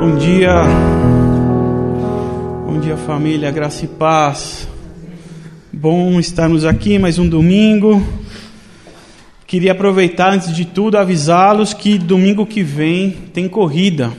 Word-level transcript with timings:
Bom 0.00 0.16
dia, 0.16 0.62
bom 2.64 2.80
dia 2.80 2.96
família, 2.96 3.50
graça 3.50 3.84
e 3.84 3.88
paz. 3.88 4.66
Bom 5.70 6.18
estarmos 6.18 6.64
aqui 6.64 6.98
mais 6.98 7.18
um 7.18 7.28
domingo. 7.28 8.02
Queria 9.46 9.72
aproveitar 9.72 10.32
antes 10.32 10.56
de 10.56 10.64
tudo 10.64 10.96
avisá-los 10.96 11.74
que 11.74 11.98
domingo 11.98 12.46
que 12.46 12.62
vem 12.62 13.10
tem 13.34 13.46
corrida. 13.46 14.10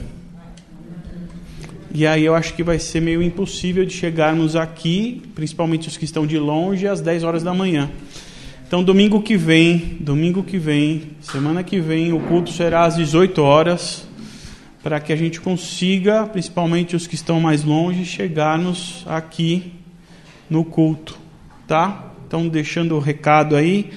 E 1.92 2.06
aí 2.06 2.24
eu 2.24 2.36
acho 2.36 2.54
que 2.54 2.62
vai 2.62 2.78
ser 2.78 3.00
meio 3.00 3.20
impossível 3.20 3.84
de 3.84 3.92
chegarmos 3.92 4.54
aqui, 4.54 5.20
principalmente 5.34 5.88
os 5.88 5.96
que 5.96 6.04
estão 6.04 6.24
de 6.28 6.38
longe, 6.38 6.86
às 6.86 7.00
10 7.00 7.24
horas 7.24 7.42
da 7.42 7.52
manhã. 7.52 7.90
Então 8.64 8.84
domingo 8.84 9.20
que 9.20 9.36
vem, 9.36 9.96
domingo 9.98 10.44
que 10.44 10.58
vem, 10.58 11.10
semana 11.20 11.64
que 11.64 11.80
vem, 11.80 12.12
o 12.12 12.20
culto 12.20 12.52
será 12.52 12.84
às 12.84 12.94
18 12.94 13.42
horas 13.42 14.11
para 14.82 14.98
que 14.98 15.12
a 15.12 15.16
gente 15.16 15.40
consiga, 15.40 16.26
principalmente 16.26 16.96
os 16.96 17.06
que 17.06 17.14
estão 17.14 17.40
mais 17.40 17.62
longe, 17.62 18.04
chegarmos 18.04 19.04
aqui 19.06 19.72
no 20.50 20.64
culto, 20.64 21.16
tá? 21.68 22.12
Então, 22.26 22.48
deixando 22.48 22.96
o 22.96 22.98
recado 22.98 23.54
aí, 23.54 23.90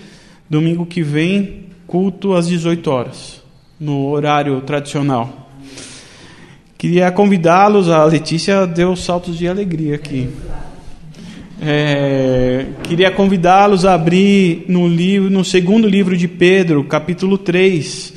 domingo 0.47 0.85
que 0.85 1.01
vem, 1.01 1.65
culto 1.87 2.35
às 2.35 2.47
18 2.47 2.87
horas, 2.91 3.43
no 3.79 4.07
horário 4.09 4.61
tradicional. 4.61 5.49
Queria 6.77 7.11
convidá-los, 7.11 7.89
a 7.89 8.03
Letícia 8.05 8.67
deu 8.67 8.95
saltos 8.95 9.37
de 9.37 9.47
alegria 9.47 9.95
aqui. 9.95 10.29
É, 11.59 12.67
queria 12.83 13.09
convidá-los 13.09 13.85
a 13.85 13.95
abrir 13.95 14.65
no, 14.67 14.87
livro, 14.87 15.31
no 15.31 15.43
segundo 15.43 15.87
livro 15.87 16.15
de 16.15 16.27
Pedro, 16.27 16.83
capítulo 16.83 17.39
3 17.39 18.14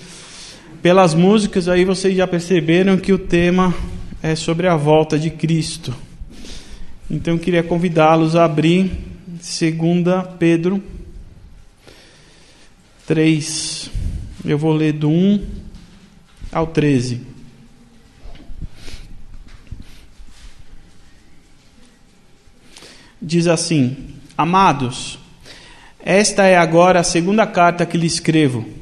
pelas 0.82 1.14
músicas 1.14 1.68
aí 1.68 1.84
vocês 1.84 2.16
já 2.16 2.26
perceberam 2.26 2.96
que 2.96 3.12
o 3.12 3.18
tema 3.18 3.74
é 4.22 4.34
sobre 4.34 4.66
a 4.66 4.76
volta 4.76 5.18
de 5.18 5.30
Cristo. 5.30 5.94
Então 7.10 7.34
eu 7.34 7.40
queria 7.40 7.62
convidá-los 7.62 8.36
a 8.36 8.44
abrir 8.44 8.90
2 9.26 9.48
Pedro 10.38 10.82
3. 13.06 13.90
Eu 14.44 14.58
vou 14.58 14.72
ler 14.72 14.92
do 14.92 15.08
1 15.08 15.46
ao 16.52 16.66
13. 16.66 17.22
Diz 23.20 23.48
assim: 23.48 23.96
Amados, 24.36 25.18
esta 25.98 26.44
é 26.44 26.56
agora 26.56 27.00
a 27.00 27.04
segunda 27.04 27.46
carta 27.46 27.84
que 27.84 27.98
lhe 27.98 28.06
escrevo. 28.06 28.77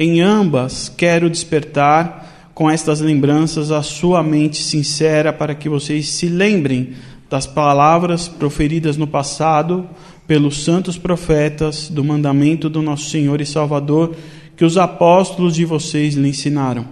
Em 0.00 0.20
ambas 0.20 0.88
quero 0.88 1.28
despertar 1.28 2.52
com 2.54 2.70
estas 2.70 3.00
lembranças 3.00 3.72
a 3.72 3.82
sua 3.82 4.22
mente 4.22 4.62
sincera 4.62 5.32
para 5.32 5.56
que 5.56 5.68
vocês 5.68 6.08
se 6.10 6.28
lembrem 6.28 6.90
das 7.28 7.48
palavras 7.48 8.28
proferidas 8.28 8.96
no 8.96 9.08
passado 9.08 9.88
pelos 10.24 10.62
santos 10.62 10.96
profetas 10.96 11.88
do 11.88 12.04
mandamento 12.04 12.70
do 12.70 12.80
nosso 12.80 13.10
Senhor 13.10 13.40
e 13.40 13.46
Salvador 13.46 14.14
que 14.56 14.64
os 14.64 14.78
apóstolos 14.78 15.56
de 15.56 15.64
vocês 15.64 16.14
lhe 16.14 16.28
ensinaram. 16.28 16.86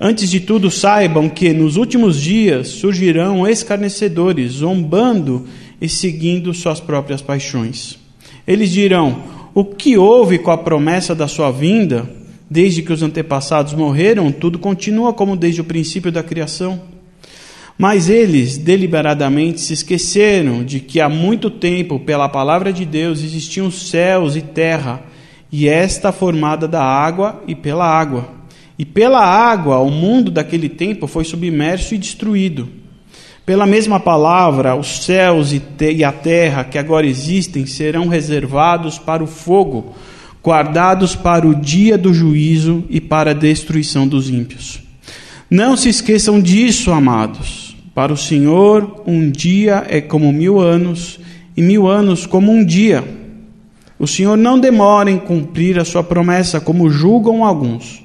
Antes 0.00 0.30
de 0.30 0.38
tudo, 0.38 0.70
saibam 0.70 1.28
que 1.28 1.52
nos 1.52 1.76
últimos 1.76 2.20
dias 2.20 2.68
surgirão 2.68 3.44
escarnecedores, 3.44 4.52
zombando 4.52 5.46
e 5.80 5.88
seguindo 5.88 6.54
suas 6.54 6.78
próprias 6.78 7.20
paixões. 7.20 7.98
Eles 8.46 8.70
dirão: 8.70 9.43
o 9.54 9.64
que 9.64 9.96
houve 9.96 10.38
com 10.38 10.50
a 10.50 10.58
promessa 10.58 11.14
da 11.14 11.28
sua 11.28 11.52
vinda, 11.52 12.10
desde 12.50 12.82
que 12.82 12.92
os 12.92 13.02
antepassados 13.02 13.72
morreram, 13.72 14.32
tudo 14.32 14.58
continua 14.58 15.12
como 15.12 15.36
desde 15.36 15.60
o 15.60 15.64
princípio 15.64 16.10
da 16.10 16.24
criação. 16.24 16.82
Mas 17.78 18.08
eles 18.08 18.58
deliberadamente 18.58 19.60
se 19.60 19.72
esqueceram 19.72 20.64
de 20.64 20.80
que 20.80 21.00
há 21.00 21.08
muito 21.08 21.48
tempo, 21.50 22.00
pela 22.00 22.28
palavra 22.28 22.72
de 22.72 22.84
Deus, 22.84 23.22
existiam 23.22 23.70
céus 23.70 24.34
e 24.34 24.42
terra, 24.42 25.02
e 25.52 25.68
esta 25.68 26.10
formada 26.10 26.66
da 26.66 26.82
água 26.82 27.40
e 27.46 27.54
pela 27.54 27.86
água. 27.86 28.28
E 28.76 28.84
pela 28.84 29.24
água, 29.24 29.78
o 29.78 29.90
mundo 29.90 30.32
daquele 30.32 30.68
tempo 30.68 31.06
foi 31.06 31.24
submerso 31.24 31.94
e 31.94 31.98
destruído. 31.98 32.68
Pela 33.46 33.66
mesma 33.66 34.00
palavra, 34.00 34.74
os 34.74 35.04
céus 35.04 35.52
e 35.52 36.02
a 36.02 36.10
terra 36.10 36.64
que 36.64 36.78
agora 36.78 37.06
existem 37.06 37.66
serão 37.66 38.08
reservados 38.08 38.98
para 38.98 39.22
o 39.22 39.26
fogo, 39.26 39.94
guardados 40.42 41.14
para 41.14 41.46
o 41.46 41.54
dia 41.54 41.98
do 41.98 42.14
juízo 42.14 42.84
e 42.88 43.02
para 43.02 43.32
a 43.32 43.34
destruição 43.34 44.08
dos 44.08 44.30
ímpios. 44.30 44.80
Não 45.50 45.76
se 45.76 45.90
esqueçam 45.90 46.40
disso, 46.40 46.90
amados. 46.90 47.76
Para 47.94 48.14
o 48.14 48.16
Senhor, 48.16 49.02
um 49.06 49.30
dia 49.30 49.84
é 49.88 50.00
como 50.00 50.32
mil 50.32 50.58
anos, 50.58 51.20
e 51.54 51.62
mil 51.62 51.86
anos 51.86 52.24
como 52.24 52.50
um 52.50 52.64
dia. 52.64 53.04
O 53.98 54.06
Senhor 54.06 54.36
não 54.36 54.58
demora 54.58 55.10
em 55.10 55.18
cumprir 55.18 55.78
a 55.78 55.84
sua 55.84 56.02
promessa, 56.02 56.60
como 56.60 56.90
julgam 56.90 57.44
alguns. 57.44 58.03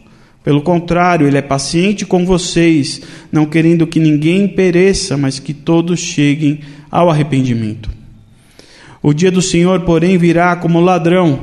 Pelo 0.49 0.63
contrário, 0.63 1.27
ele 1.27 1.37
é 1.37 1.43
paciente 1.43 2.07
com 2.07 2.25
vocês, 2.25 3.03
não 3.31 3.45
querendo 3.45 3.85
que 3.85 3.99
ninguém 3.99 4.47
pereça, 4.47 5.15
mas 5.15 5.37
que 5.37 5.53
todos 5.53 5.99
cheguem 5.99 6.61
ao 6.89 7.07
arrependimento. 7.07 7.87
O 8.99 9.13
dia 9.13 9.29
do 9.29 9.43
Senhor, 9.43 9.81
porém, 9.81 10.17
virá 10.17 10.55
como 10.55 10.79
ladrão. 10.79 11.39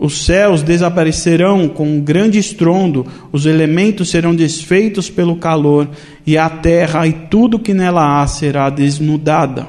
Os 0.00 0.24
céus 0.24 0.64
desaparecerão 0.64 1.68
com 1.68 1.86
um 1.86 2.00
grande 2.00 2.40
estrondo, 2.40 3.06
os 3.30 3.46
elementos 3.46 4.10
serão 4.10 4.34
desfeitos 4.34 5.08
pelo 5.08 5.36
calor, 5.36 5.88
e 6.26 6.36
a 6.36 6.50
terra 6.50 7.06
e 7.06 7.12
tudo 7.12 7.56
que 7.56 7.72
nela 7.72 8.20
há 8.20 8.26
será 8.26 8.68
desnudada. 8.68 9.68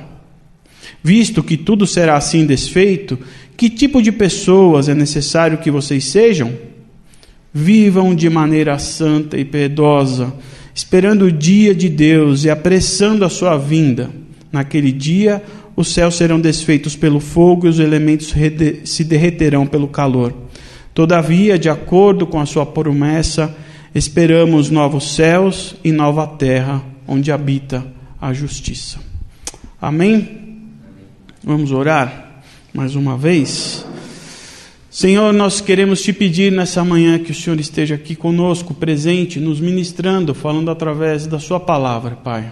Visto 1.03 1.44
que 1.44 1.56
tudo 1.56 1.86
será 1.86 2.18
assim 2.18 2.48
desfeito, 2.48 3.19
que 3.56 3.69
tipo 3.69 4.02
de 4.02 4.12
pessoas 4.12 4.90
é 4.90 4.96
necessário 4.96 5.59
que 5.59 5.69
vocês 5.69 6.06
sejam? 6.06 6.70
Vivam 7.53 8.16
de 8.16 8.29
maneira 8.29 8.79
santa 8.79 9.38
e 9.38 9.44
piedosa, 9.44 10.34
esperando 10.73 11.25
o 11.25 11.31
dia 11.31 11.75
de 11.75 11.89
Deus 11.89 12.44
e 12.44 12.50
apressando 12.50 13.25
a 13.25 13.29
sua 13.29 13.57
vinda. 13.57 14.09
Naquele 14.51 14.91
dia, 14.91 15.44
os 15.75 15.89
céus 15.89 16.16
serão 16.16 16.39
desfeitos 16.39 16.95
pelo 16.95 17.19
fogo 17.19 17.66
e 17.66 17.69
os 17.69 17.79
elementos 17.79 18.34
se 18.85 19.03
derreterão 19.03 19.66
pelo 19.66 19.88
calor. 19.88 20.34
Todavia, 20.94 21.57
de 21.57 21.69
acordo 21.69 22.28
com 22.28 22.39
a 22.39 22.45
sua 22.45 22.66
promessa, 22.66 23.56
esperamos 23.95 24.69
novos 24.69 25.16
céus 25.16 25.75
e 25.83 25.91
nova 25.91 26.28
terra, 26.28 26.83
onde 27.07 27.31
habita 27.31 27.85
a 28.19 28.33
justiça. 28.33 29.00
Amém? 29.81 30.59
Vamos 31.44 31.72
orar 31.72 32.44
mais 32.73 32.95
uma 32.95 33.18
vez. 33.18 33.85
Senhor, 34.94 35.31
nós 35.31 35.62
queremos 35.62 36.02
te 36.02 36.12
pedir 36.12 36.52
nessa 36.52 36.84
manhã 36.84 37.18
que 37.18 37.31
o 37.31 37.34
Senhor 37.34 37.57
esteja 37.62 37.96
aqui 37.96 38.13
conosco, 38.13 38.74
presente, 38.74 39.40
nos 39.40 39.62
ministrando, 39.62 40.34
falando 40.34 40.69
através 40.69 41.25
da 41.25 41.40
Sua 41.40 41.62
palavra, 41.62 42.18
Pai. 42.18 42.52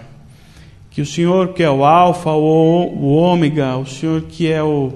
Que 0.90 1.02
o 1.02 1.06
Senhor, 1.06 1.48
que 1.48 1.62
é 1.62 1.70
o 1.70 1.84
Alfa, 1.84 2.30
o 2.30 3.12
Ômega, 3.12 3.76
o 3.76 3.84
Senhor 3.84 4.22
que 4.22 4.50
é 4.50 4.62
o, 4.62 4.94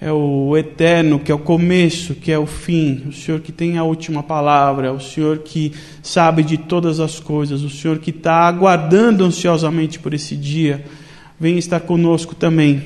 é 0.00 0.10
o 0.10 0.56
eterno, 0.56 1.18
que 1.18 1.30
é 1.30 1.34
o 1.34 1.38
começo, 1.38 2.14
que 2.14 2.32
é 2.32 2.38
o 2.38 2.46
fim, 2.46 3.02
o 3.10 3.12
Senhor 3.12 3.40
que 3.40 3.52
tem 3.52 3.76
a 3.76 3.84
última 3.84 4.22
palavra, 4.22 4.90
o 4.90 4.98
Senhor 4.98 5.40
que 5.40 5.74
sabe 6.02 6.42
de 6.42 6.56
todas 6.56 6.98
as 6.98 7.20
coisas, 7.20 7.60
o 7.62 7.68
Senhor 7.68 7.98
que 7.98 8.08
está 8.08 8.48
aguardando 8.48 9.22
ansiosamente 9.22 9.98
por 9.98 10.14
esse 10.14 10.34
dia, 10.34 10.82
venha 11.38 11.58
estar 11.58 11.80
conosco 11.80 12.34
também, 12.34 12.82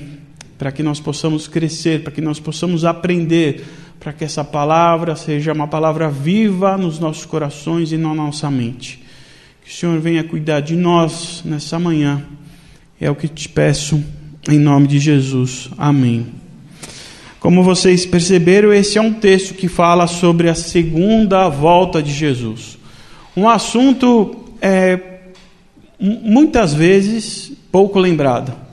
para 0.58 0.72
que 0.72 0.82
nós 0.82 0.98
possamos 0.98 1.46
crescer, 1.46 2.02
para 2.02 2.12
que 2.12 2.20
nós 2.20 2.40
possamos 2.40 2.84
aprender 2.84 3.64
para 4.00 4.14
que 4.14 4.24
essa 4.24 4.42
palavra 4.42 5.14
seja 5.14 5.52
uma 5.52 5.68
palavra 5.68 6.10
viva 6.10 6.78
nos 6.78 6.98
nossos 6.98 7.26
corações 7.26 7.92
e 7.92 7.98
na 7.98 8.14
nossa 8.14 8.50
mente. 8.50 8.98
Que 9.62 9.70
o 9.70 9.74
Senhor 9.74 10.00
venha 10.00 10.24
cuidar 10.24 10.60
de 10.60 10.74
nós 10.74 11.42
nessa 11.44 11.78
manhã. 11.78 12.24
É 12.98 13.10
o 13.10 13.14
que 13.14 13.28
te 13.28 13.46
peço 13.46 14.02
em 14.48 14.58
nome 14.58 14.86
de 14.86 14.98
Jesus. 14.98 15.68
Amém. 15.76 16.28
Como 17.38 17.62
vocês 17.62 18.06
perceberam, 18.06 18.72
esse 18.72 18.96
é 18.96 19.02
um 19.02 19.12
texto 19.12 19.52
que 19.52 19.68
fala 19.68 20.06
sobre 20.06 20.48
a 20.48 20.54
segunda 20.54 21.48
volta 21.50 22.02
de 22.02 22.12
Jesus. 22.12 22.78
Um 23.36 23.46
assunto 23.48 24.46
é, 24.62 24.98
muitas 25.98 26.72
vezes 26.72 27.52
pouco 27.70 27.98
lembrado. 27.98 28.69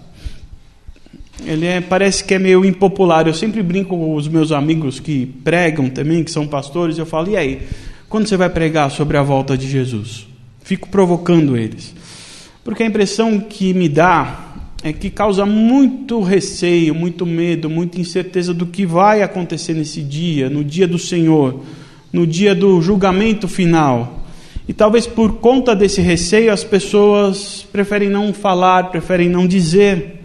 Ele 1.45 1.65
é, 1.65 1.79
parece 1.81 2.23
que 2.23 2.33
é 2.33 2.39
meio 2.39 2.65
impopular. 2.65 3.27
Eu 3.27 3.33
sempre 3.33 3.61
brinco 3.61 3.97
com 3.97 4.15
os 4.15 4.27
meus 4.27 4.51
amigos 4.51 4.99
que 4.99 5.25
pregam 5.43 5.89
também, 5.89 6.23
que 6.23 6.31
são 6.31 6.47
pastores, 6.47 6.97
eu 6.97 7.05
falo: 7.05 7.29
e 7.29 7.37
aí, 7.37 7.61
quando 8.09 8.27
você 8.27 8.37
vai 8.37 8.49
pregar 8.49 8.89
sobre 8.89 9.17
a 9.17 9.23
volta 9.23 9.57
de 9.57 9.67
Jesus? 9.67 10.27
Fico 10.63 10.89
provocando 10.89 11.55
eles. 11.55 11.95
Porque 12.63 12.83
a 12.83 12.85
impressão 12.85 13.39
que 13.39 13.73
me 13.73 13.87
dá 13.87 14.47
é 14.83 14.91
que 14.91 15.09
causa 15.09 15.45
muito 15.45 16.21
receio, 16.21 16.93
muito 16.93 17.25
medo, 17.25 17.69
muita 17.69 17.99
incerteza 17.99 18.53
do 18.53 18.65
que 18.65 18.85
vai 18.85 19.21
acontecer 19.21 19.73
nesse 19.73 20.01
dia, 20.01 20.49
no 20.49 20.63
dia 20.63 20.87
do 20.87 20.99
Senhor, 20.99 21.63
no 22.11 22.27
dia 22.27 22.53
do 22.53 22.81
julgamento 22.81 23.47
final. 23.47 24.25
E 24.67 24.73
talvez 24.73 25.07
por 25.07 25.35
conta 25.35 25.75
desse 25.75 26.01
receio 26.01 26.51
as 26.51 26.63
pessoas 26.63 27.65
preferem 27.71 28.09
não 28.09 28.33
falar, 28.33 28.91
preferem 28.91 29.29
não 29.29 29.47
dizer. 29.47 30.16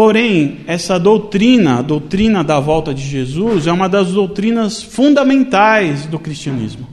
Porém, 0.00 0.60
essa 0.66 0.98
doutrina, 0.98 1.80
a 1.80 1.82
doutrina 1.82 2.42
da 2.42 2.58
volta 2.58 2.94
de 2.94 3.02
Jesus, 3.02 3.66
é 3.66 3.72
uma 3.72 3.86
das 3.86 4.12
doutrinas 4.12 4.82
fundamentais 4.82 6.06
do 6.06 6.18
cristianismo. 6.18 6.88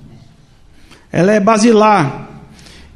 Ela 1.10 1.32
é 1.32 1.40
basilar. 1.40 2.28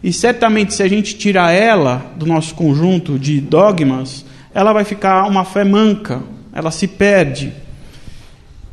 E 0.04 0.12
certamente, 0.12 0.74
se 0.74 0.84
a 0.84 0.88
gente 0.90 1.16
tirar 1.16 1.54
ela 1.54 2.12
do 2.18 2.26
nosso 2.26 2.54
conjunto 2.56 3.18
de 3.18 3.40
dogmas, 3.40 4.26
ela 4.54 4.74
vai 4.74 4.84
ficar 4.84 5.26
uma 5.30 5.46
fé 5.46 5.64
manca, 5.64 6.22
ela 6.52 6.72
se 6.72 6.90
perde. 6.90 7.54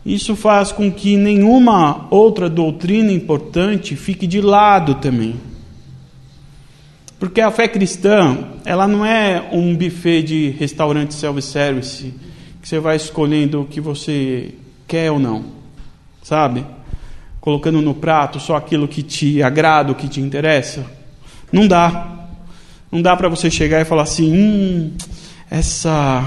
Isso 0.05 0.35
faz 0.35 0.73
com 0.73 0.91
que 0.91 1.17
nenhuma 1.17 2.09
outra 2.11 2.51
doutrina 2.51 3.13
importante 3.13 3.95
fique 3.95 4.27
de 4.27 4.41
lado 4.41 4.97
também. 4.97 5.37
Porque 7.19 7.41
a 7.41 7.51
fé 7.51 7.67
cristã, 7.67 8.39
ela 8.65 8.87
não 8.87 9.05
é 9.05 9.49
um 9.53 9.75
buffet 9.75 10.23
de 10.23 10.51
restaurante 10.51 11.15
self-service 11.15 12.15
que 12.63 12.69
você 12.69 12.79
vai 12.79 12.95
escolhendo 12.95 13.63
o 13.63 13.67
que 13.67 13.81
você 13.81 14.55
quer 14.87 15.11
ou 15.11 15.19
não, 15.19 15.45
sabe? 16.23 16.65
Colocando 17.41 17.83
no 17.83 17.95
prato 17.95 18.39
só 18.39 18.55
aquilo 18.55 18.87
que 18.87 19.03
te 19.03 19.43
agrada, 19.43 19.91
o 19.91 19.97
que 19.97 20.07
te 20.07 20.21
interessa. 20.21 20.87
Não 21.51 21.67
dá. 21.67 22.29
Não 22.91 23.03
dá 23.03 23.17
para 23.17 23.29
você 23.29 23.51
chegar 23.51 23.81
e 23.81 23.85
falar 23.85 24.03
assim: 24.03 24.33
hum, 24.33 24.93
essa 25.51 26.25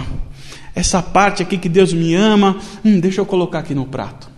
essa 0.75 1.01
parte 1.01 1.41
aqui 1.43 1.57
que 1.57 1.69
Deus 1.69 1.93
me 1.93 2.15
ama, 2.15 2.57
hum, 2.83 2.99
deixa 2.99 3.21
eu 3.21 3.25
colocar 3.25 3.59
aqui 3.59 3.75
no 3.75 3.85
prato. 3.85 4.29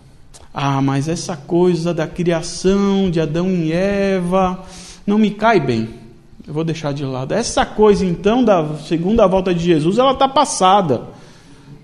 Ah, 0.53 0.81
mas 0.81 1.07
essa 1.07 1.35
coisa 1.35 1.93
da 1.93 2.05
criação 2.05 3.09
de 3.09 3.19
Adão 3.19 3.49
e 3.49 3.71
Eva 3.71 4.63
não 5.05 5.17
me 5.17 5.31
cai 5.31 5.59
bem. 5.59 6.02
Eu 6.45 6.53
vou 6.53 6.63
deixar 6.63 6.93
de 6.93 7.05
lado. 7.05 7.33
Essa 7.33 7.65
coisa 7.65 8.05
então 8.05 8.43
da 8.43 8.75
segunda 8.77 9.25
volta 9.25 9.53
de 9.53 9.63
Jesus, 9.63 9.97
ela 9.97 10.11
está 10.11 10.27
passada. 10.27 11.03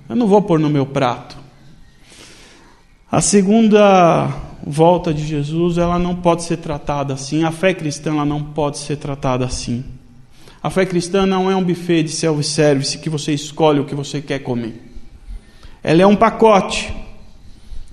Eu 0.09 0.15
não 0.15 0.27
vou 0.27 0.41
pôr 0.41 0.59
no 0.59 0.69
meu 0.69 0.85
prato. 0.85 1.37
A 3.09 3.21
segunda 3.21 4.29
volta 4.65 5.13
de 5.13 5.25
Jesus, 5.25 5.77
ela 5.77 5.97
não 5.97 6.13
pode 6.15 6.43
ser 6.43 6.57
tratada 6.57 7.13
assim. 7.13 7.43
A 7.43 7.51
fé 7.51 7.73
cristã, 7.73 8.11
ela 8.11 8.25
não 8.25 8.43
pode 8.43 8.77
ser 8.77 8.97
tratada 8.97 9.45
assim. 9.45 9.85
A 10.61 10.69
fé 10.69 10.85
cristã 10.85 11.25
não 11.25 11.49
é 11.49 11.55
um 11.55 11.63
buffet 11.63 12.03
de 12.03 12.11
self-service 12.11 12.97
que 12.97 13.09
você 13.09 13.31
escolhe 13.31 13.79
o 13.79 13.85
que 13.85 13.95
você 13.95 14.21
quer 14.21 14.39
comer. 14.39 14.83
Ela 15.81 16.01
é 16.01 16.05
um 16.05 16.15
pacote. 16.15 16.93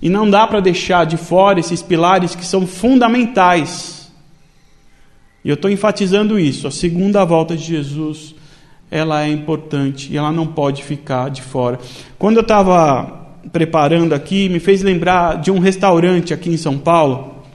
E 0.01 0.09
não 0.09 0.29
dá 0.29 0.45
para 0.45 0.59
deixar 0.59 1.05
de 1.05 1.17
fora 1.17 1.59
esses 1.59 1.81
pilares 1.81 2.35
que 2.35 2.45
são 2.45 2.67
fundamentais. 2.67 3.96
E 5.47 5.49
eu 5.49 5.53
estou 5.53 5.71
enfatizando 5.71 6.37
isso. 6.37 6.67
A 6.67 6.71
segunda 6.71 7.23
volta 7.23 7.55
de 7.55 7.63
Jesus, 7.63 8.35
ela 8.91 9.23
é 9.23 9.29
importante 9.29 10.11
e 10.11 10.17
ela 10.17 10.29
não 10.29 10.45
pode 10.45 10.83
ficar 10.83 11.29
de 11.29 11.41
fora. 11.41 11.79
Quando 12.19 12.35
eu 12.35 12.41
estava 12.41 13.37
preparando 13.53 14.11
aqui, 14.11 14.49
me 14.49 14.59
fez 14.59 14.81
lembrar 14.81 15.39
de 15.39 15.49
um 15.49 15.59
restaurante 15.59 16.33
aqui 16.33 16.49
em 16.49 16.57
São 16.57 16.77
Paulo, 16.77 17.45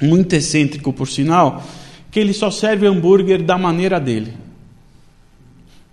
muito 0.00 0.32
excêntrico 0.32 0.92
por 0.92 1.08
sinal, 1.08 1.60
que 2.08 2.20
ele 2.20 2.32
só 2.32 2.52
serve 2.52 2.86
hambúrguer 2.86 3.42
da 3.42 3.58
maneira 3.58 3.98
dele. 3.98 4.32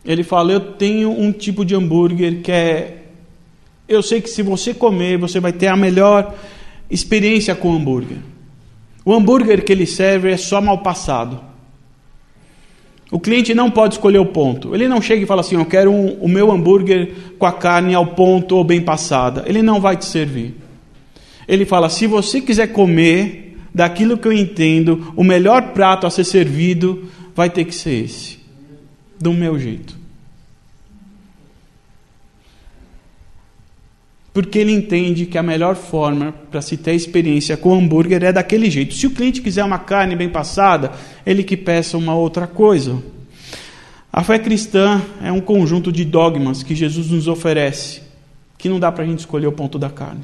Ele 0.06 0.22
fala: 0.22 0.52
Eu 0.52 0.60
tenho 0.60 1.10
um 1.10 1.32
tipo 1.32 1.66
de 1.66 1.74
hambúrguer 1.74 2.44
que 2.44 2.52
é. 2.52 3.06
Eu 3.90 4.04
sei 4.04 4.22
que 4.22 4.30
se 4.30 4.44
você 4.44 4.76
comer, 4.76 5.18
você 5.18 5.40
vai 5.40 5.52
ter 5.52 5.70
a 5.70 5.76
melhor 5.76 6.36
experiência 6.88 7.56
com 7.56 7.74
hambúrguer. 7.74 8.20
O 9.04 9.14
hambúrguer 9.14 9.64
que 9.64 9.72
ele 9.72 9.86
serve 9.86 10.32
é 10.32 10.38
só 10.38 10.62
mal 10.62 10.80
passado. 10.80 11.40
O 13.12 13.20
cliente 13.20 13.54
não 13.54 13.70
pode 13.70 13.96
escolher 13.96 14.20
o 14.20 14.26
ponto. 14.26 14.74
Ele 14.74 14.88
não 14.88 15.02
chega 15.02 15.24
e 15.24 15.28
fala 15.28 15.42
assim: 15.42 15.56
Eu 15.56 15.66
quero 15.66 15.92
um, 15.92 16.14
o 16.22 16.30
meu 16.30 16.52
hambúrguer 16.52 17.12
com 17.38 17.46
a 17.46 17.52
carne 17.52 17.94
ao 17.94 18.08
ponto 18.08 18.56
ou 18.56 18.64
bem 18.64 18.82
passada. 18.82 19.44
Ele 19.46 19.62
não 19.62 19.82
vai 19.82 19.98
te 19.98 20.06
servir. 20.06 20.56
Ele 21.48 21.66
fala: 21.66 21.90
Se 21.90 22.08
você 22.08 22.40
quiser 22.40 22.68
comer 22.68 23.58
daquilo 23.74 24.18
que 24.18 24.28
eu 24.28 24.34
entendo, 24.34 25.14
o 25.16 25.24
melhor 25.24 25.74
prato 25.74 26.08
a 26.08 26.10
ser 26.10 26.24
servido 26.24 27.10
vai 27.36 27.50
ter 27.50 27.66
que 27.66 27.76
ser 27.76 28.06
esse 28.06 28.40
do 29.20 29.34
meu 29.34 29.60
jeito. 29.60 30.01
Porque 34.34 34.60
ele 34.60 34.72
entende 34.72 35.26
que 35.26 35.38
a 35.38 35.44
melhor 35.44 35.76
forma 35.76 36.34
para 36.50 36.62
se 36.62 36.78
ter 36.78 36.94
experiência 36.94 37.58
com 37.58 37.70
o 37.70 37.74
hambúrguer 37.76 38.24
é 38.24 38.32
daquele 38.32 38.70
jeito. 38.70 38.94
Se 38.94 39.06
o 39.06 39.12
cliente 39.12 39.42
quiser 39.42 39.64
uma 39.64 39.80
carne 39.80 40.16
bem 40.16 40.30
passada, 40.30 40.94
ele 41.26 41.44
que 41.44 41.58
peça 41.58 41.98
uma 41.98 42.16
outra 42.16 42.48
coisa. 42.48 43.02
A 44.12 44.24
fé 44.24 44.40
cristã 44.40 45.02
é 45.22 45.32
um 45.32 45.42
conjunto 45.42 45.92
de 45.92 46.06
dogmas 46.06 46.64
que 46.64 46.76
Jesus 46.76 47.10
nos 47.10 47.28
oferece, 47.28 48.02
que 48.58 48.70
não 48.70 48.80
dá 48.80 48.92
para 48.92 49.04
a 49.04 49.08
gente 49.08 49.20
escolher 49.20 49.48
o 49.48 49.52
ponto 49.52 49.78
da 49.78 49.90
carne. 49.90 50.22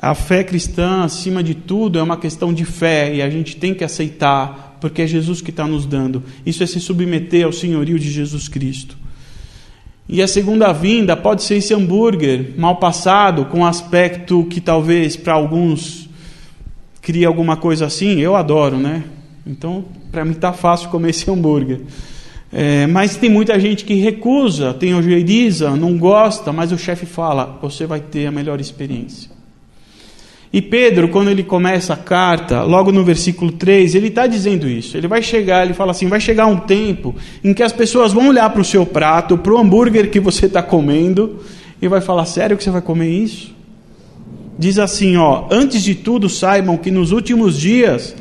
A 0.00 0.14
fé 0.14 0.44
cristã, 0.44 1.02
acima 1.02 1.42
de 1.42 1.54
tudo, 1.54 1.98
é 1.98 2.02
uma 2.02 2.16
questão 2.16 2.52
de 2.52 2.64
fé 2.64 3.14
e 3.14 3.22
a 3.22 3.30
gente 3.30 3.56
tem 3.56 3.74
que 3.74 3.82
aceitar 3.82 4.76
porque 4.80 5.02
é 5.02 5.06
Jesus 5.06 5.40
que 5.40 5.50
está 5.50 5.66
nos 5.66 5.86
dando. 5.86 6.22
Isso 6.46 6.62
é 6.62 6.66
se 6.66 6.78
submeter 6.78 7.44
ao 7.44 7.52
senhorio 7.52 7.98
de 7.98 8.10
Jesus 8.10 8.46
Cristo. 8.48 8.96
E 10.08 10.22
a 10.22 10.26
segunda 10.26 10.72
vinda 10.72 11.14
pode 11.14 11.42
ser 11.42 11.56
esse 11.56 11.74
hambúrguer 11.74 12.54
mal 12.56 12.76
passado, 12.76 13.44
com 13.44 13.66
aspecto 13.66 14.44
que 14.44 14.60
talvez 14.60 15.16
para 15.16 15.34
alguns 15.34 16.08
crie 17.02 17.26
alguma 17.26 17.56
coisa 17.56 17.86
assim. 17.86 18.18
Eu 18.18 18.34
adoro, 18.34 18.78
né? 18.78 19.04
Então, 19.46 19.84
para 20.10 20.24
mim 20.24 20.32
está 20.32 20.52
fácil 20.52 20.88
comer 20.88 21.10
esse 21.10 21.30
hambúrguer. 21.30 21.80
É, 22.50 22.86
mas 22.86 23.16
tem 23.16 23.28
muita 23.28 23.60
gente 23.60 23.84
que 23.84 23.94
recusa, 23.94 24.72
tem 24.72 24.94
ojeriza, 24.94 25.76
não 25.76 25.98
gosta, 25.98 26.52
mas 26.52 26.72
o 26.72 26.78
chefe 26.78 27.04
fala: 27.04 27.58
você 27.60 27.86
vai 27.86 28.00
ter 28.00 28.26
a 28.26 28.30
melhor 28.30 28.60
experiência. 28.60 29.37
E 30.52 30.62
Pedro, 30.62 31.08
quando 31.08 31.30
ele 31.30 31.42
começa 31.42 31.92
a 31.92 31.96
carta, 31.96 32.62
logo 32.62 32.90
no 32.90 33.04
versículo 33.04 33.52
3, 33.52 33.94
ele 33.94 34.08
está 34.08 34.26
dizendo 34.26 34.66
isso. 34.66 34.96
Ele 34.96 35.06
vai 35.06 35.22
chegar, 35.22 35.64
ele 35.64 35.74
fala 35.74 35.90
assim: 35.90 36.06
vai 36.06 36.20
chegar 36.20 36.46
um 36.46 36.56
tempo 36.56 37.14
em 37.44 37.52
que 37.52 37.62
as 37.62 37.72
pessoas 37.72 38.12
vão 38.12 38.28
olhar 38.28 38.48
para 38.50 38.62
o 38.62 38.64
seu 38.64 38.86
prato, 38.86 39.36
para 39.36 39.52
o 39.52 39.58
hambúrguer 39.58 40.10
que 40.10 40.18
você 40.18 40.46
está 40.46 40.62
comendo, 40.62 41.40
e 41.82 41.86
vai 41.86 42.00
falar: 42.00 42.24
sério 42.24 42.56
que 42.56 42.64
você 42.64 42.70
vai 42.70 42.80
comer 42.80 43.10
isso? 43.10 43.54
Diz 44.58 44.78
assim: 44.78 45.16
ó, 45.16 45.46
antes 45.50 45.82
de 45.82 45.94
tudo, 45.94 46.28
saibam 46.30 46.78
que 46.78 46.90
nos 46.90 47.12
últimos 47.12 47.58
dias 47.58 48.16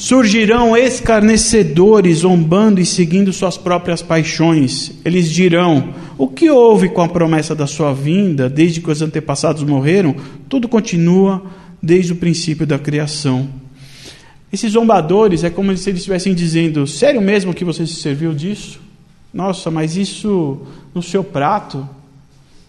surgirão 0.00 0.74
escarnecedores, 0.74 2.20
zombando 2.20 2.80
e 2.80 2.86
seguindo 2.86 3.34
suas 3.34 3.58
próprias 3.58 4.00
paixões. 4.00 4.92
Eles 5.04 5.30
dirão: 5.30 5.92
o 6.16 6.26
que 6.26 6.48
houve 6.48 6.88
com 6.88 7.02
a 7.02 7.08
promessa 7.08 7.54
da 7.54 7.66
sua 7.66 7.92
vinda, 7.92 8.48
desde 8.48 8.80
que 8.80 8.90
os 8.90 9.02
antepassados 9.02 9.62
morreram? 9.62 10.16
Tudo 10.48 10.66
continua 10.66 11.42
desde 11.82 12.14
o 12.14 12.16
princípio 12.16 12.66
da 12.66 12.78
criação. 12.78 13.46
Esses 14.50 14.72
zombadores 14.72 15.44
é 15.44 15.50
como 15.50 15.76
se 15.76 15.90
eles 15.90 16.00
estivessem 16.00 16.34
dizendo: 16.34 16.86
Sério 16.86 17.20
mesmo 17.20 17.52
que 17.52 17.64
você 17.64 17.86
se 17.86 17.96
serviu 17.96 18.32
disso? 18.32 18.80
Nossa, 19.34 19.70
mas 19.70 19.98
isso 19.98 20.62
no 20.94 21.02
seu 21.02 21.22
prato? 21.22 21.86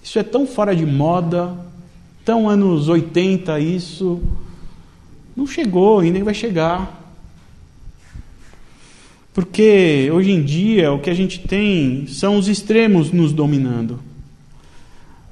Isso 0.03 0.20
é 0.20 0.24
tão 0.24 0.46
fora 0.46 0.75
de 0.75 0.86
moda, 0.86 1.55
tão 2.25 2.50
anos 2.50 2.89
80 2.89 3.58
isso. 3.62 4.22
Não 5.34 5.48
chegou 5.48 6.03
e 6.03 6.12
nem 6.12 6.24
vai 6.24 6.34
chegar. 6.34 7.00
Porque 9.33 10.09
hoje 10.13 10.31
em 10.31 10.41
dia 10.41 10.91
o 10.91 11.00
que 11.00 11.09
a 11.09 11.13
gente 11.13 11.39
tem 11.39 12.05
são 12.07 12.38
os 12.38 12.47
extremos 12.47 13.11
nos 13.11 13.31
dominando. 13.31 14.00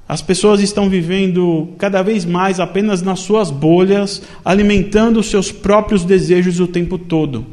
As 0.08 0.22
pessoas 0.22 0.60
estão 0.60 0.88
vivendo 0.88 1.68
cada 1.78 2.02
vez 2.02 2.24
mais 2.24 2.58
apenas 2.58 3.00
nas 3.00 3.20
suas 3.20 3.50
bolhas, 3.50 4.22
alimentando 4.44 5.20
os 5.20 5.26
seus 5.26 5.52
próprios 5.52 6.04
desejos 6.04 6.58
o 6.58 6.66
tempo 6.66 6.98
todo. 6.98 7.46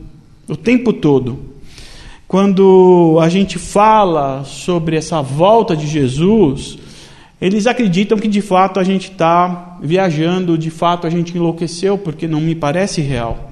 O 0.48 0.56
tempo 0.56 0.92
todo. 0.92 1.38
Quando 2.28 3.20
a 3.22 3.30
gente 3.30 3.60
fala 3.60 4.44
sobre 4.44 4.96
essa 4.96 5.22
volta 5.22 5.76
de 5.76 5.86
Jesus, 5.86 6.80
eles 7.40 7.68
acreditam 7.68 8.18
que 8.18 8.28
de 8.28 8.42
fato 8.42 8.80
a 8.80 8.84
gente 8.84 9.12
está 9.12 9.78
viajando, 9.82 10.58
de 10.58 10.72
fato 10.72 11.06
a 11.06 11.10
gente 11.10 11.38
enlouqueceu, 11.38 11.98
porque 11.98 12.28
não 12.28 12.42
me 12.42 12.56
parece 12.56 13.02
real. 13.02 13.52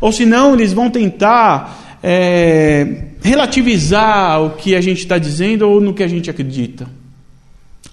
Ou 0.00 0.10
senão 0.10 0.54
eles 0.54 0.72
vão 0.72 0.88
tentar 0.88 1.85
é, 2.02 3.04
relativizar 3.22 4.42
o 4.42 4.50
que 4.50 4.74
a 4.74 4.80
gente 4.80 4.98
está 4.98 5.18
dizendo 5.18 5.68
ou 5.68 5.80
no 5.80 5.94
que 5.94 6.02
a 6.02 6.08
gente 6.08 6.30
acredita. 6.30 6.88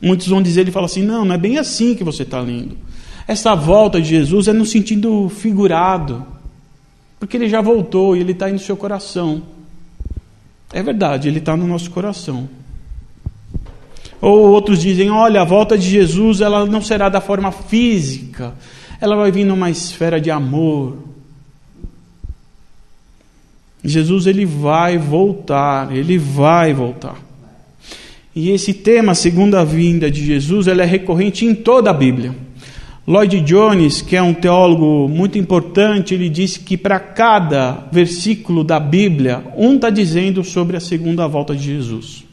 Muitos 0.01 0.27
vão 0.27 0.41
dizer, 0.41 0.61
ele 0.61 0.71
fala 0.71 0.85
assim: 0.85 1.01
não, 1.01 1.23
não 1.23 1.35
é 1.35 1.37
bem 1.37 1.57
assim 1.57 1.95
que 1.95 2.03
você 2.03 2.23
está 2.23 2.39
lendo. 2.39 2.77
Essa 3.27 3.55
volta 3.55 4.01
de 4.01 4.09
Jesus 4.09 4.47
é 4.47 4.53
no 4.53 4.65
sentido 4.65 5.29
figurado, 5.29 6.25
porque 7.19 7.37
ele 7.37 7.47
já 7.47 7.61
voltou 7.61 8.15
e 8.15 8.19
ele 8.19 8.33
está 8.33 8.49
no 8.49 8.59
seu 8.59 8.75
coração. 8.75 9.41
É 10.73 10.83
verdade, 10.83 11.27
ele 11.27 11.39
está 11.39 11.55
no 11.55 11.65
nosso 11.65 11.89
coração. 11.89 12.49
Ou 14.19 14.51
outros 14.51 14.81
dizem: 14.81 15.09
olha, 15.09 15.41
a 15.41 15.45
volta 15.45 15.77
de 15.77 15.89
Jesus 15.89 16.41
ela 16.41 16.65
não 16.65 16.81
será 16.81 17.07
da 17.07 17.21
forma 17.21 17.51
física, 17.51 18.53
ela 18.99 19.15
vai 19.15 19.31
vir 19.31 19.45
numa 19.45 19.69
esfera 19.69 20.19
de 20.19 20.29
amor. 20.29 21.12
Jesus 23.83 24.27
ele 24.27 24.45
vai 24.45 24.97
voltar, 24.97 25.95
ele 25.95 26.17
vai 26.17 26.73
voltar. 26.73 27.17
E 28.35 28.49
esse 28.49 28.73
tema, 28.73 29.13
segunda 29.13 29.63
vinda 29.63 30.09
de 30.09 30.25
Jesus, 30.25 30.67
ela 30.67 30.81
é 30.81 30.85
recorrente 30.85 31.45
em 31.45 31.53
toda 31.53 31.91
a 31.91 31.93
Bíblia. 31.93 32.33
Lloyd 33.05 33.41
Jones, 33.41 34.01
que 34.01 34.15
é 34.15 34.21
um 34.21 34.33
teólogo 34.33 35.09
muito 35.09 35.37
importante, 35.37 36.13
ele 36.13 36.29
disse 36.29 36.61
que 36.61 36.77
para 36.77 36.99
cada 36.99 37.85
versículo 37.91 38.63
da 38.63 38.79
Bíblia, 38.79 39.43
um 39.57 39.75
está 39.75 39.89
dizendo 39.89 40.43
sobre 40.43 40.77
a 40.77 40.79
segunda 40.79 41.27
volta 41.27 41.53
de 41.53 41.63
Jesus. 41.63 42.23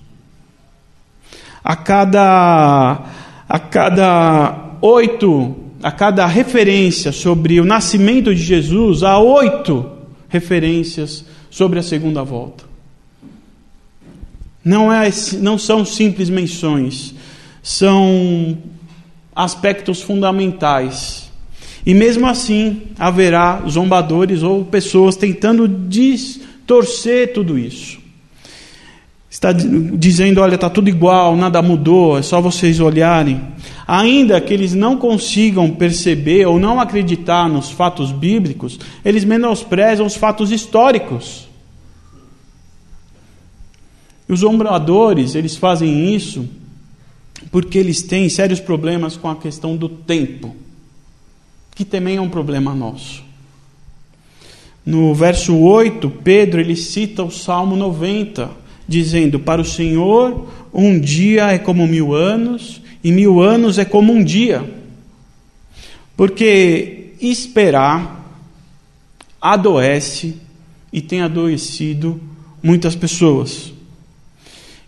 A 1.62 1.74
cada, 1.74 3.04
a 3.48 3.58
cada 3.58 4.76
oito, 4.80 5.56
a 5.82 5.90
cada 5.90 6.24
referência 6.24 7.10
sobre 7.10 7.60
o 7.60 7.64
nascimento 7.64 8.32
de 8.32 8.40
Jesus, 8.40 9.02
há 9.02 9.18
oito 9.18 9.84
referências 10.28 11.26
sobre 11.50 11.78
a 11.78 11.82
segunda 11.82 12.22
volta. 12.22 12.64
Não, 14.64 14.92
é, 14.92 15.10
não 15.38 15.58
são 15.58 15.84
simples 15.84 16.30
menções, 16.30 17.14
são 17.62 18.58
aspectos 19.34 20.00
fundamentais. 20.00 21.30
E 21.84 21.94
mesmo 21.94 22.26
assim, 22.26 22.82
haverá 22.98 23.62
zombadores 23.68 24.42
ou 24.42 24.64
pessoas 24.64 25.16
tentando 25.16 25.66
distorcer 25.66 27.32
tudo 27.32 27.58
isso. 27.58 27.99
Está 29.30 29.52
dizendo, 29.52 30.40
olha, 30.40 30.56
está 30.56 30.68
tudo 30.68 30.88
igual, 30.88 31.36
nada 31.36 31.62
mudou, 31.62 32.18
é 32.18 32.22
só 32.22 32.40
vocês 32.40 32.80
olharem. 32.80 33.40
Ainda 33.86 34.40
que 34.40 34.52
eles 34.52 34.74
não 34.74 34.96
consigam 34.96 35.70
perceber 35.70 36.46
ou 36.46 36.58
não 36.58 36.80
acreditar 36.80 37.48
nos 37.48 37.70
fatos 37.70 38.10
bíblicos, 38.10 38.80
eles 39.04 39.24
menosprezam 39.24 40.04
os 40.04 40.16
fatos 40.16 40.50
históricos. 40.50 41.48
E 44.28 44.32
os 44.32 44.40
zombadores, 44.40 45.36
eles 45.36 45.56
fazem 45.56 46.12
isso 46.12 46.48
porque 47.52 47.78
eles 47.78 48.02
têm 48.02 48.28
sérios 48.28 48.60
problemas 48.60 49.16
com 49.16 49.28
a 49.28 49.36
questão 49.36 49.76
do 49.76 49.88
tempo, 49.88 50.54
que 51.74 51.84
também 51.84 52.16
é 52.16 52.20
um 52.20 52.28
problema 52.28 52.74
nosso. 52.74 53.22
No 54.84 55.14
verso 55.14 55.56
8, 55.56 56.10
Pedro 56.22 56.60
ele 56.60 56.76
cita 56.76 57.22
o 57.22 57.30
Salmo 57.30 57.76
90, 57.76 58.50
dizendo: 58.90 59.38
Para 59.38 59.62
o 59.62 59.64
Senhor 59.64 60.48
um 60.74 60.98
dia 60.98 61.52
é 61.52 61.58
como 61.58 61.86
mil 61.86 62.12
anos, 62.12 62.82
e 63.02 63.12
mil 63.12 63.40
anos 63.40 63.78
é 63.78 63.84
como 63.84 64.12
um 64.12 64.22
dia. 64.22 64.62
Porque 66.16 67.14
esperar 67.20 68.18
adoece 69.40 70.36
e 70.92 71.00
tem 71.00 71.22
adoecido 71.22 72.20
muitas 72.62 72.94
pessoas. 72.94 73.72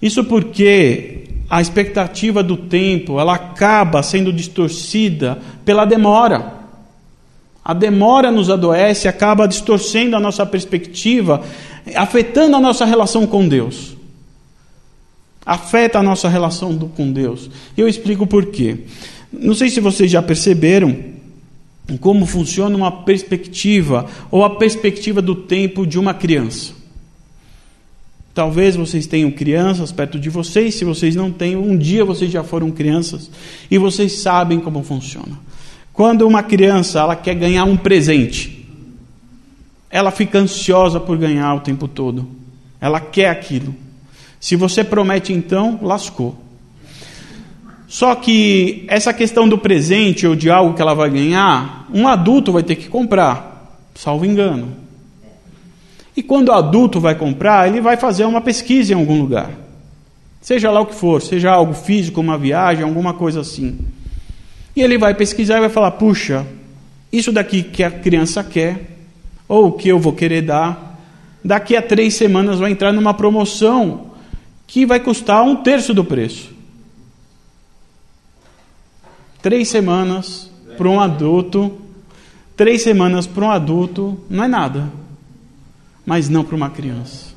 Isso 0.01 0.25
porque 0.25 1.29
a 1.49 1.61
expectativa 1.61 2.43
do 2.43 2.57
tempo, 2.57 3.21
ela 3.21 3.35
acaba 3.35 4.03
sendo 4.03 4.33
distorcida 4.33 5.39
pela 5.65 5.85
demora. 5.85 6.61
A 7.65 7.73
demora 7.73 8.31
nos 8.31 8.51
adoece, 8.51 9.07
acaba 9.07 9.47
distorcendo 9.47 10.17
a 10.17 10.21
nossa 10.21 10.45
perspectiva, 10.45 11.45
afetando 11.95 12.57
a 12.57 12.61
nossa 12.61 12.85
relação 12.85 13.27
com 13.27 13.47
Deus. 13.47 13.97
Afeta 15.45 15.99
a 15.99 16.03
nossa 16.03 16.29
relação 16.29 16.75
do, 16.75 16.87
com 16.87 17.13
Deus. 17.13 17.51
Eu 17.77 17.89
explico 17.89 18.27
por 18.27 18.47
quê. 18.47 18.79
Não 19.33 19.55
sei 19.55 19.71
se 19.71 19.81
vocês 19.81 20.11
já 20.11 20.23
perceberam 20.23 20.97
como 22.01 22.27
funciona 22.27 22.77
uma 22.77 22.93
perspectiva 22.93 24.07
ou 24.31 24.45
a 24.45 24.51
perspectiva 24.51 25.21
do 25.21 25.35
tempo 25.35 25.87
de 25.87 25.99
uma 25.99 26.15
criança. 26.15 26.75
Talvez 28.35 28.77
vocês 28.77 29.07
tenham 29.07 29.31
crianças 29.31 29.93
perto 29.93 30.19
de 30.19 30.31
vocês, 30.31 30.77
se 30.77 30.85
vocês 30.85 31.15
não 31.15 31.31
têm, 31.31 31.55
um 31.55 31.77
dia 31.77 32.05
vocês 32.05 32.31
já 32.31 32.43
foram 32.43 32.71
crianças 32.71 33.31
e 33.71 33.77
vocês 33.77 34.21
sabem 34.21 34.59
como 34.59 34.83
funciona. 34.83 35.39
Quando 35.93 36.27
uma 36.27 36.43
criança 36.43 37.01
ela 37.01 37.15
quer 37.15 37.35
ganhar 37.35 37.65
um 37.65 37.77
presente, 37.77 38.62
ela 39.93 40.11
fica 40.11 40.39
ansiosa 40.39 40.99
por 40.99 41.19
ganhar 41.19 41.55
o 41.55 41.61
tempo 41.61 41.87
todo. 41.87 42.27
Ela 42.81 42.99
quer 42.99 43.29
aquilo. 43.29 43.75
Se 44.41 44.57
você 44.57 44.83
promete 44.83 45.35
então, 45.35 45.79
lascou. 45.83 46.35
Só 47.87 48.15
que 48.15 48.87
essa 48.89 49.13
questão 49.13 49.47
do 49.47 49.59
presente 49.59 50.27
ou 50.27 50.35
de 50.35 50.51
algo 50.51 50.73
que 50.73 50.81
ela 50.81 50.95
vai 50.95 51.11
ganhar, 51.11 51.87
um 51.93 52.09
adulto 52.09 52.51
vai 52.51 52.63
ter 52.63 52.77
que 52.77 52.89
comprar, 52.89 53.79
salvo 53.95 54.25
engano. 54.25 54.75
E 56.17 56.23
quando 56.23 56.49
o 56.49 56.53
adulto 56.53 56.99
vai 56.99 57.15
comprar, 57.15 57.69
ele 57.69 57.83
vai 57.83 57.99
fazer 57.99 58.25
uma 58.25 58.41
pesquisa 58.41 58.95
em 58.95 58.97
algum 58.97 59.21
lugar. 59.21 59.51
Seja 60.41 60.71
lá 60.71 60.81
o 60.81 60.87
que 60.87 60.95
for, 60.95 61.21
seja 61.21 61.51
algo 61.51 61.75
físico, 61.75 62.19
uma 62.19 62.39
viagem, 62.39 62.83
alguma 62.83 63.13
coisa 63.13 63.43
assim. 63.43 63.79
E 64.75 64.81
ele 64.81 64.97
vai 64.97 65.15
pesquisar 65.15 65.59
e 65.59 65.61
vai 65.61 65.69
falar: 65.69 65.93
puxa, 65.93 66.47
isso 67.13 67.31
daqui 67.31 67.63
que 67.63 67.85
a 67.85 67.91
criança 67.91 68.43
quer, 68.43 68.92
ou 69.53 69.67
o 69.67 69.73
que 69.73 69.91
eu 69.91 69.99
vou 69.99 70.15
querer 70.15 70.41
dar, 70.41 70.99
daqui 71.45 71.77
a 71.77 71.83
três 71.83 72.15
semanas 72.15 72.59
vai 72.59 72.71
entrar 72.71 72.91
numa 72.91 73.13
promoção 73.13 74.13
que 74.67 74.87
vai 74.87 74.99
custar 74.99 75.43
um 75.43 75.57
terço 75.57 75.93
do 75.93 76.03
preço. 76.03 76.51
Três 79.43 79.69
semanas 79.69 80.51
para 80.79 80.89
um 80.89 80.99
adulto, 80.99 81.79
três 82.57 82.81
semanas 82.81 83.27
para 83.27 83.45
um 83.45 83.51
adulto 83.51 84.19
não 84.31 84.45
é 84.45 84.49
nada 84.49 85.03
mas 86.07 86.31
não 86.31 86.45
para 86.45 86.57
uma 86.57 86.71
criança. 86.71 87.33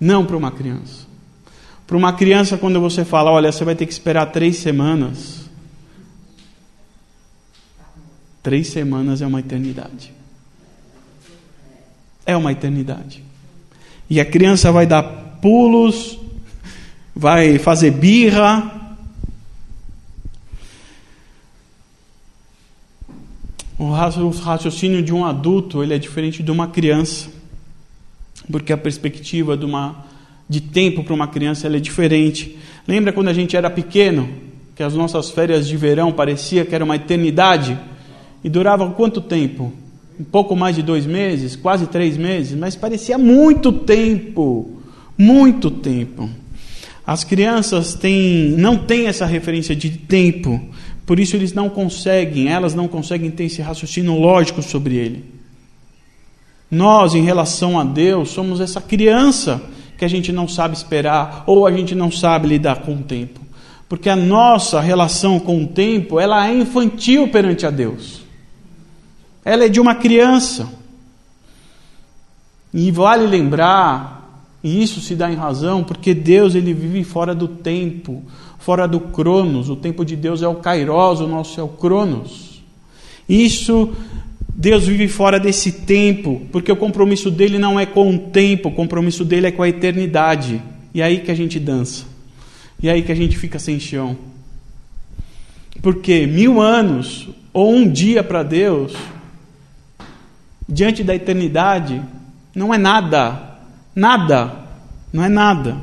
Não 0.00 0.24
para 0.24 0.36
uma 0.36 0.50
criança. 0.50 1.06
Para 1.86 1.96
uma 1.96 2.12
criança, 2.14 2.56
quando 2.58 2.80
você 2.80 3.04
fala, 3.04 3.30
olha, 3.30 3.52
você 3.52 3.64
vai 3.64 3.74
ter 3.74 3.84
que 3.86 3.92
esperar 3.92 4.32
três 4.32 4.56
semanas. 4.56 5.48
Três 8.42 8.68
semanas 8.68 9.22
é 9.22 9.26
uma 9.26 9.40
eternidade. 9.40 10.23
É 12.26 12.36
uma 12.36 12.52
eternidade. 12.52 13.22
E 14.08 14.20
a 14.20 14.24
criança 14.24 14.70
vai 14.70 14.86
dar 14.86 15.02
pulos, 15.40 16.18
vai 17.14 17.58
fazer 17.58 17.90
birra, 17.90 18.84
O 23.76 23.90
raciocínio 23.90 25.02
de 25.02 25.12
um 25.12 25.24
adulto 25.24 25.82
ele 25.82 25.94
é 25.94 25.98
diferente 25.98 26.42
de 26.42 26.50
uma 26.50 26.68
criança, 26.68 27.28
porque 28.50 28.72
a 28.72 28.76
perspectiva 28.76 29.56
de, 29.56 29.64
uma, 29.64 30.06
de 30.48 30.60
tempo 30.60 31.02
para 31.02 31.12
uma 31.12 31.26
criança 31.26 31.66
é 31.66 31.80
diferente. 31.80 32.56
Lembra 32.86 33.12
quando 33.12 33.28
a 33.28 33.32
gente 33.32 33.56
era 33.56 33.68
pequeno, 33.68 34.28
que 34.76 34.82
as 34.82 34.94
nossas 34.94 35.30
férias 35.30 35.66
de 35.66 35.76
verão 35.76 36.12
parecia 36.12 36.64
que 36.64 36.74
era 36.74 36.84
uma 36.84 36.96
eternidade 36.96 37.78
e 38.44 38.48
durava 38.48 38.88
quanto 38.90 39.20
tempo? 39.20 39.72
Um 40.18 40.24
pouco 40.24 40.54
mais 40.54 40.76
de 40.76 40.82
dois 40.82 41.06
meses, 41.06 41.56
quase 41.56 41.86
três 41.86 42.16
meses, 42.16 42.56
mas 42.56 42.76
parecia 42.76 43.18
muito 43.18 43.72
tempo, 43.72 44.80
muito 45.18 45.70
tempo. 45.70 46.30
As 47.06 47.24
crianças 47.24 47.94
têm, 47.94 48.50
não 48.56 48.78
têm 48.78 49.06
essa 49.06 49.26
referência 49.26 49.74
de 49.74 49.90
tempo, 49.90 50.60
por 51.04 51.20
isso 51.20 51.36
eles 51.36 51.52
não 51.52 51.68
conseguem, 51.68 52.48
elas 52.48 52.74
não 52.74 52.88
conseguem 52.88 53.30
ter 53.30 53.44
esse 53.44 53.60
raciocínio 53.60 54.18
lógico 54.18 54.62
sobre 54.62 54.96
ele. 54.96 55.24
Nós, 56.70 57.14
em 57.14 57.22
relação 57.22 57.78
a 57.78 57.84
Deus, 57.84 58.30
somos 58.30 58.60
essa 58.60 58.80
criança 58.80 59.62
que 59.98 60.04
a 60.04 60.08
gente 60.08 60.32
não 60.32 60.48
sabe 60.48 60.76
esperar 60.76 61.44
ou 61.46 61.66
a 61.66 61.72
gente 61.72 61.94
não 61.94 62.10
sabe 62.10 62.48
lidar 62.48 62.80
com 62.80 62.94
o 62.94 63.02
tempo. 63.02 63.40
Porque 63.88 64.08
a 64.08 64.16
nossa 64.16 64.80
relação 64.80 65.38
com 65.38 65.62
o 65.62 65.66
tempo, 65.66 66.18
ela 66.18 66.48
é 66.48 66.54
infantil 66.54 67.28
perante 67.28 67.66
a 67.66 67.70
Deus. 67.70 68.23
Ela 69.44 69.64
é 69.64 69.68
de 69.68 69.80
uma 69.80 69.94
criança. 69.94 70.68
E 72.72 72.90
vale 72.90 73.26
lembrar, 73.26 74.48
e 74.62 74.82
isso 74.82 75.00
se 75.00 75.14
dá 75.14 75.30
em 75.30 75.36
razão, 75.36 75.84
porque 75.84 76.14
Deus 76.14 76.54
ele 76.54 76.72
vive 76.72 77.04
fora 77.04 77.34
do 77.34 77.46
tempo 77.46 78.22
fora 78.64 78.88
do 78.88 78.98
Cronos. 78.98 79.68
O 79.68 79.76
tempo 79.76 80.06
de 80.06 80.16
Deus 80.16 80.40
é 80.40 80.48
o 80.48 80.54
Kairos, 80.54 81.20
o 81.20 81.28
nosso 81.28 81.60
é 81.60 81.62
o 81.62 81.68
Cronos. 81.68 82.62
Isso, 83.28 83.92
Deus 84.54 84.86
vive 84.86 85.06
fora 85.06 85.38
desse 85.38 85.70
tempo, 85.70 86.40
porque 86.50 86.72
o 86.72 86.76
compromisso 86.76 87.30
dele 87.30 87.58
não 87.58 87.78
é 87.78 87.84
com 87.84 88.14
o 88.14 88.18
tempo, 88.18 88.70
o 88.70 88.72
compromisso 88.72 89.22
dele 89.22 89.48
é 89.48 89.52
com 89.52 89.62
a 89.62 89.68
eternidade. 89.68 90.62
E 90.94 91.02
aí 91.02 91.20
que 91.20 91.30
a 91.30 91.34
gente 91.34 91.60
dança. 91.60 92.06
E 92.82 92.88
aí 92.88 93.02
que 93.02 93.12
a 93.12 93.14
gente 93.14 93.36
fica 93.36 93.58
sem 93.58 93.78
chão. 93.78 94.16
Porque 95.82 96.26
mil 96.26 96.62
anos 96.62 97.28
ou 97.52 97.70
um 97.70 97.86
dia 97.86 98.24
para 98.24 98.42
Deus, 98.42 98.94
diante 100.68 101.04
da 101.04 101.14
eternidade, 101.14 102.02
não 102.54 102.72
é 102.72 102.78
nada. 102.78 103.58
Nada. 103.94 104.52
Não 105.12 105.22
é 105.22 105.28
nada. 105.28 105.76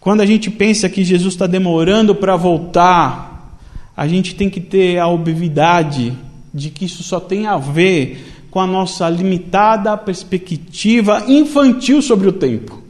Quando 0.00 0.20
a 0.20 0.26
gente 0.26 0.50
pensa 0.50 0.88
que 0.88 1.04
Jesus 1.04 1.34
está 1.34 1.46
demorando 1.46 2.14
para 2.14 2.36
voltar, 2.36 3.58
a 3.96 4.06
gente 4.06 4.34
tem 4.34 4.48
que 4.48 4.60
ter 4.60 4.98
a 4.98 5.08
obviedade 5.08 6.16
de 6.52 6.70
que 6.70 6.84
isso 6.84 7.02
só 7.02 7.18
tem 7.18 7.46
a 7.46 7.56
ver 7.56 8.46
com 8.50 8.60
a 8.60 8.66
nossa 8.66 9.08
limitada 9.08 9.96
perspectiva 9.96 11.24
infantil 11.28 12.00
sobre 12.00 12.28
o 12.28 12.32
tempo. 12.32 12.82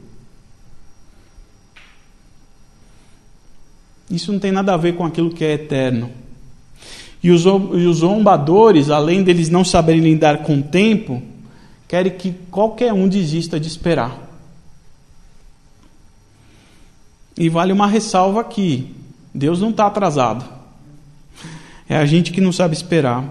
Isso 4.09 4.31
não 4.31 4.39
tem 4.39 4.51
nada 4.51 4.73
a 4.73 4.77
ver 4.77 4.95
com 4.95 5.05
aquilo 5.05 5.29
que 5.29 5.43
é 5.43 5.53
eterno. 5.53 6.11
E 7.21 7.31
os, 7.31 7.43
e 7.43 7.85
os 7.85 7.97
zombadores, 7.97 8.89
além 8.89 9.23
deles 9.23 9.49
não 9.49 9.63
saberem 9.63 10.01
lidar 10.01 10.39
com 10.43 10.59
o 10.59 10.63
tempo, 10.63 11.21
querem 11.87 12.13
que 12.13 12.33
qualquer 12.49 12.93
um 12.93 13.07
desista 13.07 13.59
de 13.59 13.67
esperar. 13.67 14.29
E 17.37 17.49
vale 17.49 17.73
uma 17.73 17.87
ressalva 17.87 18.41
aqui: 18.41 18.93
Deus 19.33 19.61
não 19.61 19.69
está 19.69 19.87
atrasado. 19.87 20.45
É 21.87 21.97
a 21.97 22.05
gente 22.05 22.31
que 22.31 22.39
não 22.39 22.51
sabe 22.51 22.75
esperar. 22.75 23.25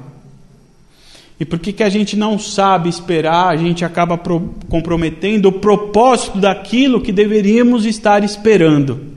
E 1.40 1.44
por 1.44 1.58
que, 1.60 1.72
que 1.72 1.84
a 1.84 1.88
gente 1.88 2.16
não 2.16 2.36
sabe 2.36 2.88
esperar, 2.88 3.48
a 3.48 3.56
gente 3.56 3.84
acaba 3.84 4.18
pro, 4.18 4.54
comprometendo 4.68 5.46
o 5.46 5.52
propósito 5.52 6.38
daquilo 6.38 7.00
que 7.00 7.12
deveríamos 7.12 7.84
estar 7.84 8.24
esperando. 8.24 9.14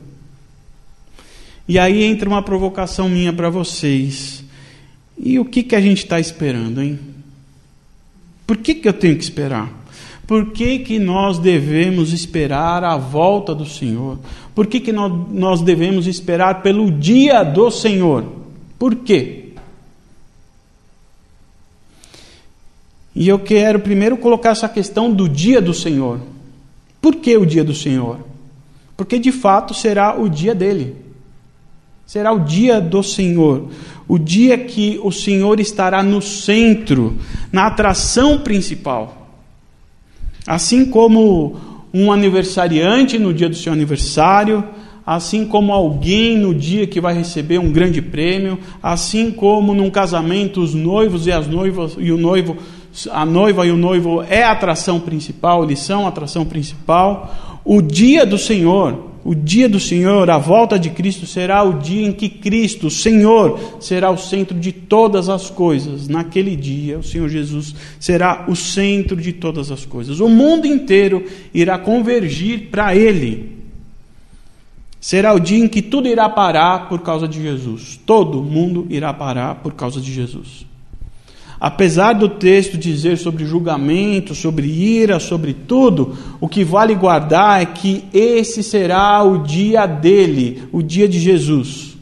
E 1.67 1.79
aí 1.79 2.03
entra 2.03 2.29
uma 2.29 2.43
provocação 2.43 3.09
minha 3.09 3.33
para 3.33 3.49
vocês. 3.49 4.40
E 5.18 5.39
o 5.39 5.46
que, 5.46 5.63
que 5.63 5.75
a 5.75 5.82
gente 5.82 6.00
está 6.00 6.20
esperando, 6.20 6.82
hein? 6.82 7.00
Por 8.46 8.58
que, 8.58 8.75
que 8.75 8.88
eu 8.88 8.94
tenho 8.94 9.15
que 9.15 9.24
esperar? 9.24 9.82
Por 10.27 10.51
que, 10.51 10.80
que 10.80 10.98
nós 10.98 11.38
devemos 11.38 12.13
esperar 12.13 12.84
a 12.84 12.96
volta 12.98 13.53
do 13.53 13.65
Senhor? 13.65 14.18
Por 14.56 14.68
que, 14.68 14.80
que 14.80 14.91
nós, 14.91 15.62
devemos 15.62 16.08
esperar 16.08 16.62
pelo 16.62 16.91
dia 16.91 17.44
do 17.44 17.70
Senhor? 17.70 18.25
Por 18.80 18.96
quê? 18.96 19.53
E 23.13 23.27
eu 23.27 23.39
quero 23.39 23.80
primeiro 23.80 24.18
colocar 24.18 24.51
essa 24.51 24.70
questão 24.70 25.13
do 25.13 25.27
dia 25.27 25.62
do 25.62 25.74
Senhor. 25.74 26.22
Por 27.01 27.15
que 27.15 27.36
o 27.36 27.46
dia 27.46 27.63
do 27.63 27.75
Senhor? 27.75 28.20
Porque 28.96 29.20
de 29.20 29.32
fato 29.32 29.74
será 29.74 30.18
o 30.18 30.30
dia 30.30 30.56
dele. 30.56 30.96
Será 32.12 32.34
o 32.34 32.39
dia 32.39 32.82
do 32.82 33.01
Senhor, 33.01 33.70
o 34.06 34.20
dia 34.20 34.58
que 34.58 35.00
o 35.01 35.13
Senhor 35.13 35.62
estará 35.62 36.03
no 36.03 36.22
centro, 36.22 37.15
na 37.53 37.68
atração 37.68 38.39
principal. 38.39 39.30
Assim 40.46 40.84
como 40.84 41.56
um 41.94 42.12
aniversariante 42.12 43.18
no 43.18 43.34
dia 43.34 43.48
do 43.48 43.56
seu 43.56 43.72
aniversário, 43.72 44.62
assim 45.06 45.46
como 45.46 45.72
alguém 45.72 46.38
no 46.38 46.53
dia 46.53 46.86
que 46.86 47.00
vai 47.00 47.13
receber 47.13 47.60
um 47.60 47.72
grande 47.72 48.01
prêmio, 48.01 48.60
assim 48.84 49.32
como 49.32 49.74
num 49.74 49.89
casamento 49.89 50.60
os 50.60 50.74
noivos 50.74 51.27
e 51.27 51.32
as 51.32 51.48
noivas 51.48 51.96
e 51.98 52.12
o 52.12 52.18
noivo, 52.18 52.58
a 53.10 53.25
noiva 53.25 53.65
e 53.65 53.72
o 53.72 53.77
noivo 53.77 54.22
é 54.24 54.44
a 54.44 54.51
atração 54.51 55.00
principal, 55.00 55.63
eles 55.63 55.80
são 55.80 56.06
a 56.06 56.10
atração 56.10 56.44
principal. 56.44 57.62
O 57.63 57.82
dia 57.82 58.25
do 58.25 58.38
Senhor 58.38 59.11
o 59.23 59.35
dia 59.35 59.69
do 59.69 59.79
Senhor, 59.79 60.29
a 60.29 60.37
volta 60.37 60.79
de 60.79 60.89
Cristo, 60.89 61.27
será 61.27 61.63
o 61.63 61.79
dia 61.79 62.07
em 62.07 62.11
que 62.11 62.27
Cristo, 62.27 62.89
Senhor, 62.89 63.59
será 63.79 64.09
o 64.09 64.17
centro 64.17 64.59
de 64.59 64.71
todas 64.71 65.29
as 65.29 65.49
coisas. 65.49 66.07
Naquele 66.07 66.55
dia, 66.55 66.97
o 66.97 67.03
Senhor 67.03 67.29
Jesus 67.29 67.75
será 67.99 68.45
o 68.47 68.55
centro 68.55 69.15
de 69.15 69.31
todas 69.31 69.69
as 69.71 69.85
coisas. 69.85 70.19
O 70.19 70.27
mundo 70.27 70.65
inteiro 70.65 71.23
irá 71.53 71.77
convergir 71.77 72.69
para 72.71 72.95
Ele. 72.95 73.61
Será 74.99 75.33
o 75.33 75.39
dia 75.39 75.63
em 75.63 75.67
que 75.67 75.81
tudo 75.81 76.07
irá 76.07 76.27
parar 76.27 76.89
por 76.89 77.01
causa 77.01 77.27
de 77.27 77.41
Jesus. 77.41 77.99
Todo 78.05 78.41
mundo 78.41 78.87
irá 78.89 79.13
parar 79.13 79.55
por 79.55 79.73
causa 79.73 80.01
de 80.01 80.11
Jesus. 80.11 80.70
Apesar 81.62 82.13
do 82.13 82.27
texto 82.27 82.75
dizer 82.75 83.20
sobre 83.20 83.46
julgamento, 83.46 84.34
sobre 84.34 84.65
ira, 84.65 85.20
sobre 85.20 85.53
tudo, 85.53 86.18
o 86.39 86.48
que 86.48 86.63
vale 86.63 86.96
guardar 86.96 87.62
é 87.62 87.68
que 87.68 88.04
esse 88.12 88.63
será 88.63 89.21
o 89.21 89.43
dia 89.43 89.86
dele, 89.86 90.63
o 90.71 90.82
dia 90.82 91.08
de 91.08 91.19
Jesus. 91.19 91.95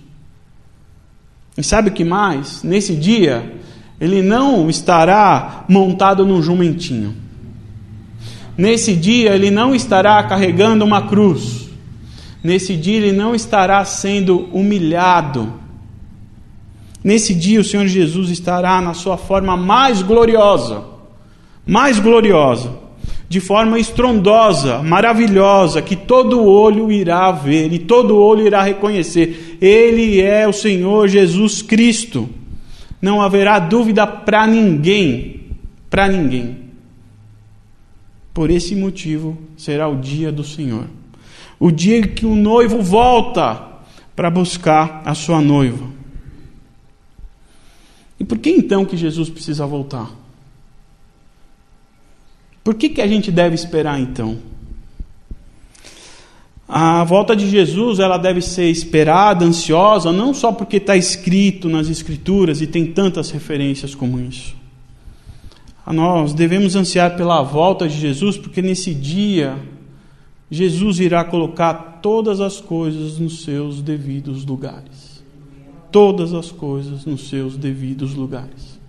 E 1.57 1.61
sabe 1.61 1.89
o 1.89 1.91
que 1.91 2.05
mais? 2.05 2.63
Nesse 2.63 2.95
dia, 2.95 3.53
ele 3.99 4.21
não 4.21 4.69
estará 4.69 5.65
montado 5.67 6.25
num 6.25 6.41
jumentinho. 6.41 7.13
Nesse 8.57 8.95
dia, 8.95 9.35
ele 9.35 9.51
não 9.51 9.75
estará 9.75 10.23
carregando 10.23 10.85
uma 10.85 11.01
cruz. 11.09 11.67
Nesse 12.41 12.77
dia, 12.77 12.95
ele 12.95 13.11
não 13.11 13.35
estará 13.35 13.83
sendo 13.83 14.47
humilhado 14.53 15.51
Nesse 17.09 17.33
dia 17.33 17.59
o 17.59 17.63
Senhor 17.63 17.87
Jesus 17.87 18.29
estará 18.29 18.79
na 18.79 18.93
sua 18.93 19.17
forma 19.17 19.57
mais 19.57 20.03
gloriosa, 20.03 20.83
mais 21.65 21.97
gloriosa, 21.97 22.71
de 23.27 23.39
forma 23.39 23.79
estrondosa, 23.79 24.83
maravilhosa, 24.83 25.81
que 25.81 25.95
todo 25.95 26.45
olho 26.45 26.91
irá 26.91 27.31
ver 27.31 27.73
e 27.73 27.79
todo 27.79 28.15
olho 28.15 28.45
irá 28.45 28.61
reconhecer. 28.61 29.57
Ele 29.59 30.21
é 30.21 30.47
o 30.47 30.53
Senhor 30.53 31.07
Jesus 31.07 31.63
Cristo. 31.63 32.29
Não 33.01 33.23
haverá 33.23 33.57
dúvida 33.57 34.05
para 34.05 34.45
ninguém, 34.45 35.47
para 35.89 36.07
ninguém. 36.07 36.57
Por 38.31 38.51
esse 38.51 38.75
motivo 38.75 39.35
será 39.57 39.87
o 39.87 39.95
dia 39.95 40.31
do 40.31 40.43
Senhor. 40.43 40.85
O 41.59 41.71
dia 41.71 42.03
que 42.03 42.27
o 42.27 42.35
noivo 42.35 42.83
volta 42.83 43.63
para 44.15 44.29
buscar 44.29 45.01
a 45.03 45.15
sua 45.15 45.41
noiva. 45.41 45.97
E 48.19 48.25
por 48.25 48.37
que 48.37 48.49
então 48.49 48.85
que 48.85 48.97
Jesus 48.97 49.29
precisa 49.29 49.65
voltar? 49.65 50.11
Por 52.63 52.75
que, 52.75 52.89
que 52.89 53.01
a 53.01 53.07
gente 53.07 53.31
deve 53.31 53.55
esperar 53.55 53.99
então? 53.99 54.37
A 56.67 57.03
volta 57.03 57.35
de 57.35 57.49
Jesus 57.49 57.97
ela 57.97 58.17
deve 58.17 58.41
ser 58.41 58.69
esperada, 58.69 59.43
ansiosa, 59.43 60.11
não 60.11 60.33
só 60.33 60.51
porque 60.51 60.77
está 60.77 60.95
escrito 60.95 61.67
nas 61.67 61.89
Escrituras 61.89 62.61
e 62.61 62.67
tem 62.67 62.85
tantas 62.85 63.31
referências 63.31 63.95
como 63.95 64.19
isso. 64.19 64.55
Nós 65.87 66.33
devemos 66.33 66.75
ansiar 66.75 67.15
pela 67.15 67.41
volta 67.41 67.87
de 67.87 67.97
Jesus, 67.97 68.37
porque 68.37 68.61
nesse 68.61 68.93
dia 68.93 69.57
Jesus 70.51 70.99
irá 70.99 71.23
colocar 71.23 71.99
todas 72.03 72.39
as 72.39 72.61
coisas 72.61 73.17
nos 73.17 73.43
seus 73.43 73.81
devidos 73.81 74.45
lugares 74.45 74.98
todas 75.91 76.33
as 76.33 76.51
coisas 76.51 77.05
nos 77.05 77.29
seus 77.29 77.57
devidos 77.57 78.13
lugares. 78.13 78.79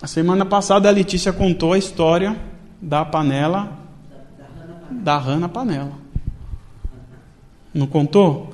A 0.00 0.06
semana 0.06 0.44
passada 0.44 0.88
a 0.88 0.92
Letícia 0.92 1.32
contou 1.32 1.72
a 1.72 1.78
história 1.78 2.36
da 2.80 3.04
panela 3.04 3.86
da 4.90 5.18
rana 5.18 5.48
panela. 5.48 5.92
Não 7.72 7.86
contou? 7.86 8.52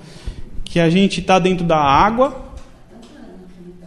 Que 0.65 0.81
a 0.81 0.89
gente 0.89 1.21
está 1.21 1.39
dentro 1.39 1.65
da 1.65 1.79
água 1.79 2.43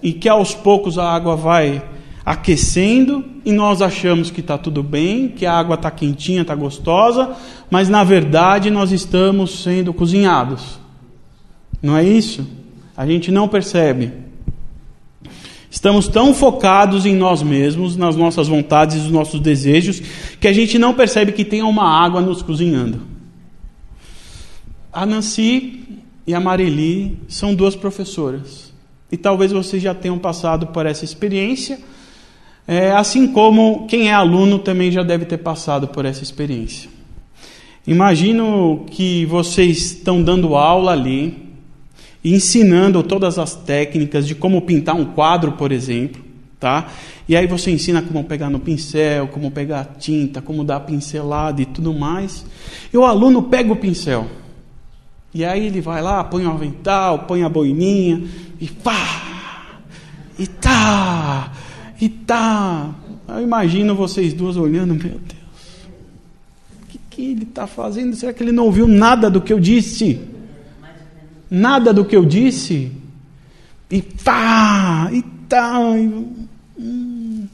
e 0.01 0.13
que 0.13 0.29
aos 0.29 0.53
poucos 0.53 0.97
a 0.97 1.11
água 1.11 1.35
vai 1.35 1.83
aquecendo 2.25 3.23
e 3.43 3.51
nós 3.51 3.81
achamos 3.81 4.31
que 4.31 4.39
está 4.39 4.57
tudo 4.57 4.81
bem, 4.81 5.27
que 5.27 5.45
a 5.45 5.53
água 5.53 5.75
está 5.75 5.91
quentinha, 5.91 6.41
está 6.41 6.55
gostosa, 6.55 7.35
mas 7.69 7.89
na 7.89 8.03
verdade 8.03 8.69
nós 8.71 8.91
estamos 8.91 9.63
sendo 9.63 9.93
cozinhados. 9.93 10.79
Não 11.85 11.95
é 11.95 12.03
isso? 12.03 12.47
A 12.97 13.05
gente 13.05 13.29
não 13.29 13.47
percebe. 13.47 14.11
Estamos 15.69 16.07
tão 16.07 16.33
focados 16.33 17.05
em 17.05 17.15
nós 17.15 17.43
mesmos, 17.43 17.95
nas 17.95 18.15
nossas 18.15 18.47
vontades 18.47 18.95
e 18.95 18.99
nos 19.01 19.11
nossos 19.11 19.39
desejos, 19.39 20.01
que 20.39 20.47
a 20.47 20.51
gente 20.51 20.79
não 20.79 20.95
percebe 20.95 21.31
que 21.31 21.45
tem 21.45 21.61
uma 21.61 21.87
água 21.87 22.21
nos 22.21 22.41
cozinhando. 22.41 23.03
A 24.91 25.05
Nancy 25.05 25.83
e 26.25 26.33
a 26.33 26.39
Marili 26.39 27.19
são 27.27 27.53
duas 27.53 27.75
professoras. 27.75 28.73
E 29.11 29.15
talvez 29.15 29.51
vocês 29.51 29.83
já 29.83 29.93
tenham 29.93 30.17
passado 30.17 30.65
por 30.65 30.87
essa 30.87 31.05
experiência, 31.05 31.79
é, 32.67 32.93
assim 32.93 33.27
como 33.27 33.85
quem 33.85 34.09
é 34.09 34.13
aluno 34.13 34.57
também 34.57 34.91
já 34.91 35.03
deve 35.03 35.25
ter 35.25 35.37
passado 35.37 35.87
por 35.89 36.03
essa 36.03 36.23
experiência. 36.23 36.89
Imagino 37.85 38.87
que 38.89 39.23
vocês 39.27 39.91
estão 39.91 40.23
dando 40.23 40.55
aula 40.55 40.91
ali, 40.91 41.44
ensinando 42.33 43.03
todas 43.03 43.37
as 43.37 43.55
técnicas 43.55 44.25
de 44.25 44.33
como 44.33 44.61
pintar 44.63 44.95
um 44.95 45.05
quadro, 45.05 45.51
por 45.51 45.71
exemplo, 45.71 46.23
tá? 46.59 46.87
E 47.29 47.35
aí 47.35 47.45
você 47.45 47.69
ensina 47.69 48.01
como 48.01 48.23
pegar 48.23 48.49
no 48.49 48.59
pincel, 48.59 49.27
como 49.27 49.51
pegar 49.51 49.81
a 49.81 49.85
tinta, 49.85 50.41
como 50.41 50.63
dar 50.63 50.79
pincelada 50.79 51.61
e 51.61 51.65
tudo 51.65 51.93
mais. 51.93 52.43
E 52.91 52.97
o 52.97 53.05
aluno 53.05 53.43
pega 53.43 53.71
o 53.71 53.75
pincel. 53.75 54.25
E 55.31 55.45
aí 55.45 55.67
ele 55.67 55.81
vai 55.81 56.01
lá, 56.01 56.23
põe 56.23 56.45
o 56.45 56.49
avental, 56.49 57.19
põe 57.19 57.43
a 57.43 57.49
boininha 57.49 58.23
e 58.59 58.67
pá! 58.67 59.81
E 60.39 60.47
tá! 60.47 61.53
E 62.01 62.09
tá! 62.09 62.95
Eu 63.27 63.41
imagino 63.41 63.93
vocês 63.93 64.33
duas 64.33 64.57
olhando, 64.57 64.95
meu 64.95 65.11
Deus. 65.11 65.89
O 66.81 66.87
que, 66.87 66.99
que 67.09 67.21
ele 67.31 67.43
está 67.43 67.67
fazendo? 67.67 68.15
Será 68.15 68.33
que 68.33 68.41
ele 68.41 68.51
não 68.51 68.65
ouviu 68.65 68.87
nada 68.87 69.29
do 69.29 69.41
que 69.41 69.53
eu 69.53 69.59
disse? 69.59 70.34
Nada 71.49 71.93
do 71.93 72.05
que 72.05 72.15
eu 72.15 72.25
disse, 72.25 72.91
e 73.89 74.01
pá, 74.01 75.09
e 75.11 75.21
tá. 75.47 75.79
E, 75.97 76.07
hum. 76.79 77.47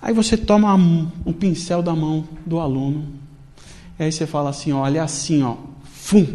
Aí 0.00 0.12
você 0.12 0.36
toma 0.36 0.76
o 1.24 1.32
pincel 1.32 1.82
da 1.82 1.94
mão 1.94 2.26
do 2.44 2.58
aluno, 2.58 3.06
aí 3.98 4.10
você 4.10 4.26
fala 4.26 4.50
assim: 4.50 4.72
olha, 4.72 5.02
assim, 5.02 5.42
ó, 5.42 5.56
fum. 5.84 6.26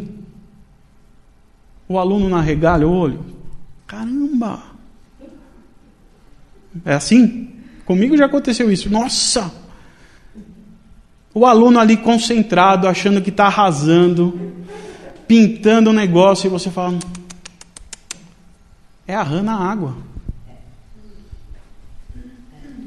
O 1.89 1.97
aluno 1.97 2.27
na 2.27 2.41
regalha 2.41 2.88
o 2.88 2.91
olho, 2.91 3.25
caramba. 3.86 4.62
É 6.86 6.93
assim? 6.93 7.49
Comigo 7.86 8.17
já 8.17 8.25
aconteceu 8.25 8.71
isso. 8.71 8.89
Nossa! 8.89 9.51
O 11.33 11.45
aluno 11.45 11.79
ali 11.79 11.95
concentrado, 11.95 12.88
achando 12.88 13.21
que 13.21 13.29
está 13.29 13.45
arrasando, 13.45 14.38
pintando 15.28 15.90
um 15.90 15.94
negócio, 15.94 16.48
e 16.48 16.50
você 16.50 16.70
fala: 16.70 16.98
é 19.08 19.16
a 19.16 19.24
rã 19.24 19.42
na 19.42 19.56
água. 19.56 19.96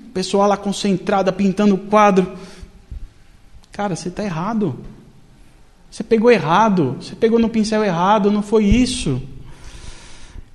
O 0.07 0.13
pessoal 0.13 0.49
lá 0.49 0.57
concentrada, 0.57 1.33
pintando 1.33 1.75
o 1.75 1.79
quadro. 1.79 2.37
Cara, 3.73 3.97
você 3.97 4.09
está 4.09 4.25
errado. 4.25 4.79
Você 5.91 6.03
pegou 6.03 6.31
errado. 6.31 6.97
Você 7.01 7.15
pegou 7.15 7.39
no 7.39 7.49
pincel 7.49 7.85
errado. 7.85 8.31
Não 8.31 8.43
foi 8.43 8.65
isso. 8.65 9.23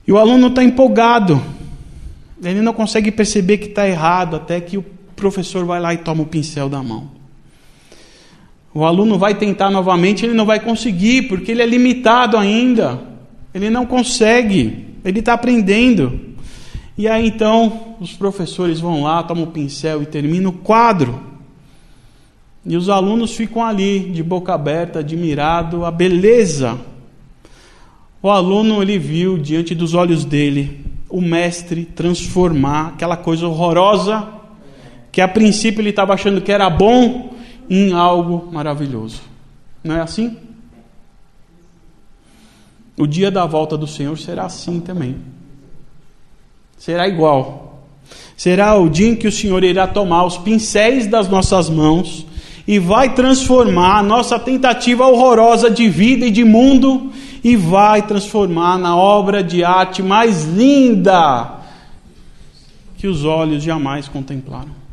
E 0.05 0.11
o 0.11 0.17
aluno 0.17 0.47
está 0.47 0.63
empolgado. 0.63 1.41
Ele 2.43 2.61
não 2.61 2.73
consegue 2.73 3.11
perceber 3.11 3.57
que 3.57 3.69
está 3.69 3.87
errado 3.87 4.35
até 4.35 4.59
que 4.59 4.77
o 4.77 4.83
professor 5.15 5.65
vai 5.65 5.79
lá 5.79 5.93
e 5.93 5.97
toma 5.97 6.23
o 6.23 6.27
pincel 6.27 6.69
da 6.69 6.83
mão. 6.83 7.09
O 8.75 8.83
aluno 8.83 9.17
vai 9.17 9.33
tentar 9.33 9.69
novamente, 9.69 10.25
ele 10.25 10.33
não 10.33 10.45
vai 10.45 10.59
conseguir, 10.59 11.29
porque 11.29 11.49
ele 11.49 11.61
é 11.61 11.65
limitado 11.65 12.35
ainda. 12.35 12.99
Ele 13.53 13.69
não 13.69 13.85
consegue, 13.85 14.87
ele 15.05 15.19
está 15.19 15.31
aprendendo. 15.31 16.19
E 16.97 17.07
aí 17.07 17.25
então 17.25 17.95
os 18.01 18.11
professores 18.11 18.81
vão 18.81 19.03
lá, 19.03 19.23
tomam 19.23 19.45
o 19.45 19.47
pincel 19.47 20.03
e 20.03 20.05
terminam 20.05 20.49
o 20.51 20.53
quadro. 20.53 21.17
E 22.65 22.75
os 22.75 22.89
alunos 22.89 23.33
ficam 23.33 23.63
ali, 23.63 24.11
de 24.11 24.21
boca 24.21 24.53
aberta, 24.53 24.99
admirado 24.99 25.85
a 25.85 25.91
beleza. 25.91 26.77
O 28.21 28.29
aluno 28.29 28.81
ele 28.81 28.99
viu 28.99 29.37
diante 29.37 29.73
dos 29.73 29.93
olhos 29.93 30.25
dele 30.25 30.83
o 31.09 31.21
mestre 31.21 31.85
transformar 31.85 32.87
aquela 32.87 33.15
coisa 33.15 33.47
horrorosa 33.47 34.27
que 35.13 35.21
a 35.21 35.29
princípio 35.29 35.79
ele 35.79 35.91
estava 35.91 36.13
achando 36.13 36.41
que 36.41 36.51
era 36.51 36.69
bom 36.69 37.34
em 37.69 37.93
algo 37.93 38.49
maravilhoso. 38.51 39.21
Não 39.83 39.95
é 39.95 40.01
assim? 40.01 40.37
O 42.97 43.05
dia 43.05 43.29
da 43.29 43.45
volta 43.45 43.77
do 43.77 43.87
Senhor 43.87 44.17
será 44.17 44.45
assim 44.45 44.79
também. 44.79 45.17
Será 46.77 47.07
igual. 47.07 47.83
Será 48.37 48.75
o 48.75 48.89
dia 48.89 49.09
em 49.09 49.15
que 49.15 49.27
o 49.27 49.31
Senhor 49.31 49.63
irá 49.63 49.87
tomar 49.87 50.25
os 50.25 50.37
pincéis 50.37 51.07
das 51.07 51.27
nossas 51.27 51.69
mãos 51.69 52.25
e 52.67 52.79
vai 52.79 53.13
transformar 53.13 53.99
a 53.99 54.03
nossa 54.03 54.39
tentativa 54.39 55.05
horrorosa 55.05 55.69
de 55.69 55.87
vida 55.87 56.25
e 56.25 56.31
de 56.31 56.43
mundo 56.43 57.11
e 57.43 57.55
vai 57.55 58.01
transformar 58.01 58.77
na 58.77 58.95
obra 58.95 59.43
de 59.43 59.63
arte 59.63 60.01
mais 60.01 60.43
linda 60.45 61.59
que 62.97 63.07
os 63.07 63.23
olhos 63.23 63.61
jamais 63.61 64.07
contemplaram. 64.07 64.84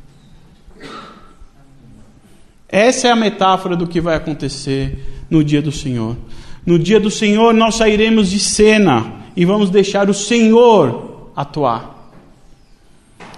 Essa 2.73 3.09
é 3.09 3.11
a 3.11 3.17
metáfora 3.17 3.77
do 3.77 3.87
que 3.87 4.01
vai 4.01 4.17
acontecer 4.17 5.27
no 5.29 5.45
dia 5.45 5.61
do 5.61 5.71
Senhor. 5.71 6.17
No 6.65 6.79
dia 6.79 6.99
do 6.99 7.11
Senhor, 7.11 7.53
nós 7.53 7.75
sairemos 7.75 8.31
de 8.31 8.39
cena 8.39 9.13
e 9.37 9.45
vamos 9.45 9.69
deixar 9.69 10.09
o 10.09 10.15
Senhor 10.15 11.31
atuar. 11.37 11.93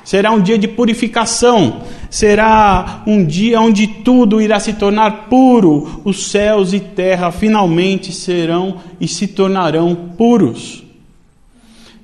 Será 0.04 0.30
um 0.30 0.40
dia 0.40 0.56
de 0.56 0.68
purificação, 0.68 1.82
será 2.08 3.02
um 3.06 3.24
dia 3.24 3.60
onde 3.60 3.88
tudo 3.88 4.40
irá 4.40 4.60
se 4.60 4.74
tornar 4.74 5.28
puro, 5.28 6.02
os 6.04 6.30
céus 6.30 6.72
e 6.72 6.78
terra 6.78 7.32
finalmente 7.32 8.12
serão 8.12 8.76
e 9.00 9.08
se 9.08 9.26
tornarão 9.26 10.12
puros. 10.16 10.84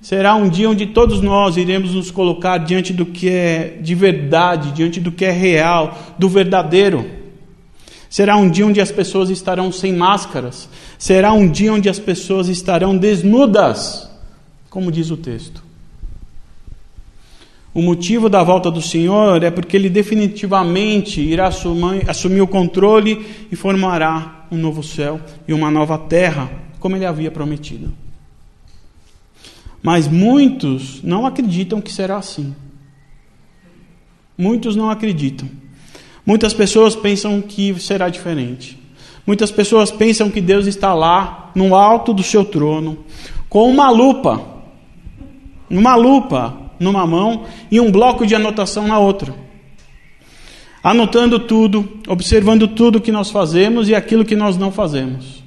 Será 0.01 0.35
um 0.35 0.49
dia 0.49 0.69
onde 0.69 0.87
todos 0.87 1.21
nós 1.21 1.57
iremos 1.57 1.95
nos 1.95 2.11
colocar 2.11 2.59
diante 2.59 2.93
do 2.93 3.07
que 3.07 3.29
é 3.29 3.79
de 3.81 3.95
verdade, 3.95 4.73
diante 4.73 4.99
do 4.99 5.13
que 5.13 5.27
é 5.27 5.31
real, 5.31 5.97
do 6.19 6.29
verdadeiro. 6.29 7.20
Será 8.11 8.37
um 8.37 8.51
dia 8.51 8.67
onde 8.67 8.81
as 8.81 8.91
pessoas 8.91 9.31
estarão 9.31 9.71
sem 9.71 9.95
máscaras. 9.95 10.69
Será 10.99 11.33
um 11.33 11.49
dia 11.49 11.73
onde 11.73 11.89
as 11.89 12.01
pessoas 12.01 12.49
estarão 12.49 12.97
desnudas, 12.97 14.11
como 14.69 14.91
diz 14.91 15.13
o 15.13 15.17
texto. 15.17 15.63
O 17.73 17.81
motivo 17.81 18.29
da 18.29 18.43
volta 18.43 18.69
do 18.69 18.83
Senhor 18.83 19.45
é 19.45 19.51
porque 19.51 19.77
Ele 19.77 19.89
definitivamente 19.89 21.21
irá 21.21 21.47
assumir, 21.47 22.41
o 22.41 22.49
controle 22.49 23.25
e 23.49 23.55
formará 23.55 24.47
um 24.51 24.57
novo 24.57 24.83
céu 24.83 25.21
e 25.47 25.53
uma 25.53 25.71
nova 25.71 25.97
terra, 25.97 26.51
como 26.81 26.97
Ele 26.97 27.07
havia 27.07 27.31
prometido. 27.31 27.93
Mas 29.81 30.09
muitos 30.09 31.01
não 31.05 31.25
acreditam 31.25 31.81
que 31.81 31.93
será 31.93 32.17
assim. 32.17 32.57
Muitos 34.37 34.75
não 34.75 34.91
acreditam. 34.91 35.49
Muitas 36.31 36.55
pessoas 36.55 36.95
pensam 36.95 37.41
que 37.41 37.75
será 37.81 38.09
diferente. 38.09 38.79
Muitas 39.27 39.51
pessoas 39.51 39.91
pensam 39.91 40.31
que 40.31 40.41
Deus 40.41 40.69
está 40.69 40.95
lá, 40.95 41.51
no 41.57 41.75
alto 41.75 42.15
do 42.15 42.23
seu 42.23 42.45
trono, 42.45 42.99
com 43.49 43.69
uma 43.69 43.91
lupa. 43.91 44.41
Uma 45.69 45.97
lupa 45.97 46.57
numa 46.79 47.05
mão 47.05 47.47
e 47.69 47.81
um 47.81 47.91
bloco 47.91 48.25
de 48.25 48.37
anotação 48.37 48.87
na 48.87 48.97
outra. 48.97 49.35
Anotando 50.85 51.41
tudo, 51.41 51.99
observando 52.07 52.69
tudo 52.69 53.01
que 53.01 53.11
nós 53.11 53.29
fazemos 53.29 53.89
e 53.89 53.95
aquilo 53.97 54.25
que 54.25 54.37
nós 54.37 54.57
não 54.57 54.71
fazemos. 54.71 55.43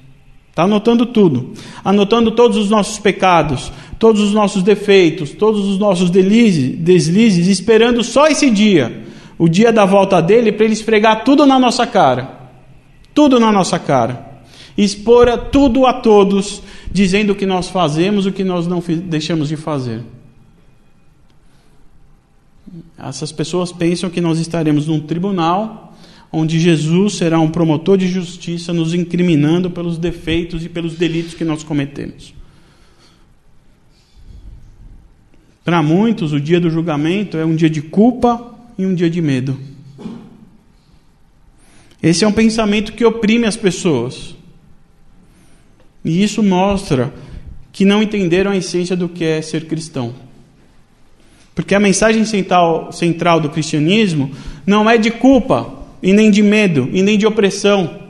Está 0.50 0.63
anotando 0.63 1.06
tudo. 1.06 1.54
Anotando 1.82 2.32
todos 2.32 2.58
os 2.58 2.69
nossos 2.69 3.00
pecados, 3.00 3.72
todos 3.98 4.19
os 4.19 4.34
nossos 4.34 4.62
defeitos, 4.62 5.32
todos 5.32 5.65
os 5.65 5.80
nossos 5.80 6.10
deslizes, 6.10 6.78
deslizes 6.78 7.48
esperando 7.48 8.04
só 8.04 8.28
esse 8.28 8.50
dia, 8.50 9.03
o 9.43 9.49
dia 9.49 9.73
da 9.73 9.84
volta 9.84 10.21
dele, 10.21 10.53
para 10.53 10.63
ele 10.63 10.73
esfregar 10.73 11.25
tudo 11.25 11.45
na 11.45 11.60
nossa 11.60 11.86
cara. 11.86 12.49
Tudo 13.13 13.41
na 13.41 13.51
nossa 13.51 13.77
cara. 13.77 14.41
Expor 14.77 15.27
tudo 15.51 15.86
a 15.86 15.91
todos, 15.91 16.63
dizendo 16.89 17.34
o 17.34 17.36
que 17.36 17.45
nós 17.45 17.67
fazemos, 17.67 18.25
o 18.25 18.32
que 18.32 18.41
nós 18.41 18.67
não 18.67 18.82
deixamos 19.03 19.49
de 19.49 19.58
fazer. 19.58 20.01
Essas 22.97 23.34
pessoas 23.34 23.73
pensam 23.73 24.10
que 24.10 24.21
nós 24.21 24.39
estaremos 24.39 24.88
num 24.88 25.01
tribunal 25.01 25.93
onde 26.32 26.58
Jesus 26.58 27.15
será 27.15 27.38
um 27.38 27.49
promotor 27.49 27.97
de 27.97 28.08
justiça 28.08 28.71
nos 28.71 28.93
incriminando 28.93 29.69
pelos 29.69 29.97
defeitos 29.97 30.63
e 30.63 30.69
pelos 30.69 30.95
delitos 30.95 31.34
que 31.34 31.43
nós 31.43 31.63
cometemos. 31.63 32.34
Para 35.65 35.84
muitos, 35.84 36.32
o 36.32 36.39
dia 36.39 36.62
do 36.62 36.69
julgamento 36.69 37.36
é 37.36 37.43
um 37.43 37.58
dia 37.58 37.69
de 37.69 37.82
culpa 37.82 38.53
e 38.77 38.86
um 38.86 38.93
dia 38.93 39.09
de 39.09 39.21
medo. 39.21 39.59
Esse 42.01 42.23
é 42.23 42.27
um 42.27 42.31
pensamento 42.31 42.93
que 42.93 43.05
oprime 43.05 43.45
as 43.45 43.55
pessoas. 43.55 44.36
E 46.03 46.21
isso 46.21 46.43
mostra 46.43 47.13
que 47.71 47.86
não 47.86 48.03
entenderam 48.03 48.51
a 48.51 48.57
essência 48.57 48.95
do 48.95 49.07
que 49.07 49.23
é 49.23 49.41
ser 49.41 49.65
cristão. 49.65 50.13
Porque 51.55 51.73
a 51.73 51.79
mensagem 51.79 52.25
central, 52.25 52.91
central 52.91 53.39
do 53.39 53.49
cristianismo 53.49 54.31
não 54.65 54.89
é 54.89 54.97
de 54.97 55.12
culpa, 55.12 55.83
e 56.03 56.12
nem 56.12 56.29
de 56.29 56.43
medo, 56.43 56.89
e 56.91 57.01
nem 57.01 57.17
de 57.17 57.25
opressão. 57.25 58.01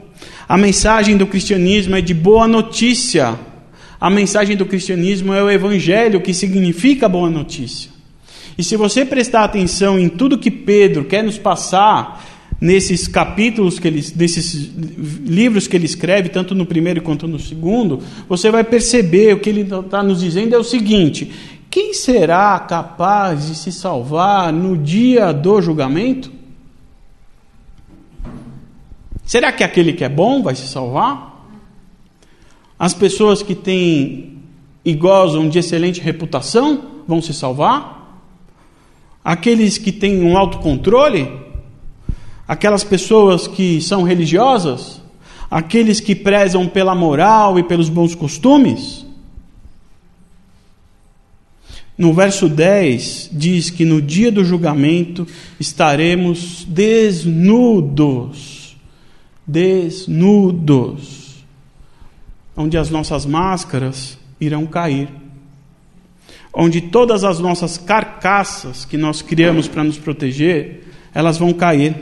A 0.48 0.56
mensagem 0.56 1.16
do 1.16 1.28
cristianismo 1.28 1.94
é 1.94 2.00
de 2.00 2.12
boa 2.12 2.48
notícia. 2.48 3.38
A 4.00 4.10
mensagem 4.10 4.56
do 4.56 4.66
cristianismo 4.66 5.32
é 5.32 5.40
o 5.40 5.48
evangelho, 5.48 6.20
que 6.20 6.34
significa 6.34 7.08
boa 7.08 7.30
notícia. 7.30 7.93
E 8.56 8.62
se 8.62 8.76
você 8.76 9.04
prestar 9.04 9.44
atenção 9.44 9.98
em 9.98 10.08
tudo 10.08 10.38
que 10.38 10.50
Pedro 10.50 11.04
quer 11.04 11.24
nos 11.24 11.38
passar 11.38 12.24
nesses 12.60 13.08
capítulos 13.08 13.78
que 13.78 13.88
ele, 13.88 14.00
desses 14.00 14.72
livros 15.24 15.66
que 15.66 15.76
ele 15.76 15.86
escreve, 15.86 16.28
tanto 16.28 16.54
no 16.54 16.64
primeiro 16.64 17.02
quanto 17.02 17.26
no 17.26 17.38
segundo, 17.38 18.00
você 18.28 18.50
vai 18.50 18.62
perceber 18.64 19.34
o 19.34 19.40
que 19.40 19.50
ele 19.50 19.62
está 19.62 20.02
nos 20.02 20.20
dizendo 20.20 20.54
é 20.54 20.58
o 20.58 20.64
seguinte: 20.64 21.30
quem 21.68 21.92
será 21.92 22.58
capaz 22.60 23.48
de 23.48 23.56
se 23.56 23.72
salvar 23.72 24.52
no 24.52 24.76
dia 24.76 25.32
do 25.32 25.60
julgamento? 25.60 26.32
Será 29.24 29.50
que 29.50 29.64
aquele 29.64 29.92
que 29.92 30.04
é 30.04 30.08
bom 30.08 30.42
vai 30.42 30.54
se 30.54 30.68
salvar? 30.68 31.46
As 32.78 32.94
pessoas 32.94 33.42
que 33.42 33.54
têm 33.54 34.38
e 34.84 34.94
gozam 34.94 35.48
de 35.48 35.58
excelente 35.58 36.00
reputação 36.00 37.02
vão 37.08 37.20
se 37.22 37.32
salvar? 37.32 37.93
aqueles 39.24 39.78
que 39.78 39.90
têm 39.90 40.22
um 40.22 40.36
autocontrole, 40.36 41.32
aquelas 42.46 42.84
pessoas 42.84 43.48
que 43.48 43.80
são 43.80 44.02
religiosas, 44.02 45.00
aqueles 45.50 45.98
que 45.98 46.14
prezam 46.14 46.68
pela 46.68 46.94
moral 46.94 47.58
e 47.58 47.62
pelos 47.62 47.88
bons 47.88 48.14
costumes. 48.14 49.06
No 51.96 52.12
verso 52.12 52.48
10 52.48 53.30
diz 53.32 53.70
que 53.70 53.84
no 53.84 54.02
dia 54.02 54.30
do 54.30 54.44
julgamento 54.44 55.26
estaremos 55.60 56.66
desnudos. 56.68 58.76
Desnudos. 59.46 61.44
Onde 62.56 62.76
as 62.76 62.90
nossas 62.90 63.24
máscaras 63.24 64.18
irão 64.40 64.66
cair. 64.66 65.08
Onde 66.54 66.80
todas 66.80 67.24
as 67.24 67.40
nossas 67.40 67.76
carcaças 67.76 68.84
que 68.84 68.96
nós 68.96 69.20
criamos 69.20 69.66
para 69.66 69.82
nos 69.82 69.98
proteger, 69.98 70.84
elas 71.12 71.36
vão 71.36 71.52
cair. 71.52 71.94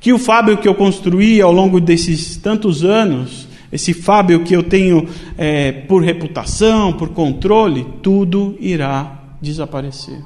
Que 0.00 0.12
o 0.12 0.18
Fábio 0.18 0.56
que 0.56 0.66
eu 0.66 0.74
construí 0.74 1.42
ao 1.42 1.52
longo 1.52 1.78
desses 1.78 2.36
tantos 2.36 2.84
anos 2.84 3.48
esse 3.72 3.94
Fábio 3.94 4.42
que 4.42 4.54
eu 4.54 4.62
tenho 4.62 5.08
é, 5.38 5.70
por 5.72 6.02
reputação, 6.02 6.92
por 6.92 7.10
controle, 7.10 7.86
tudo 8.02 8.56
irá 8.58 9.20
desaparecer. 9.40 10.20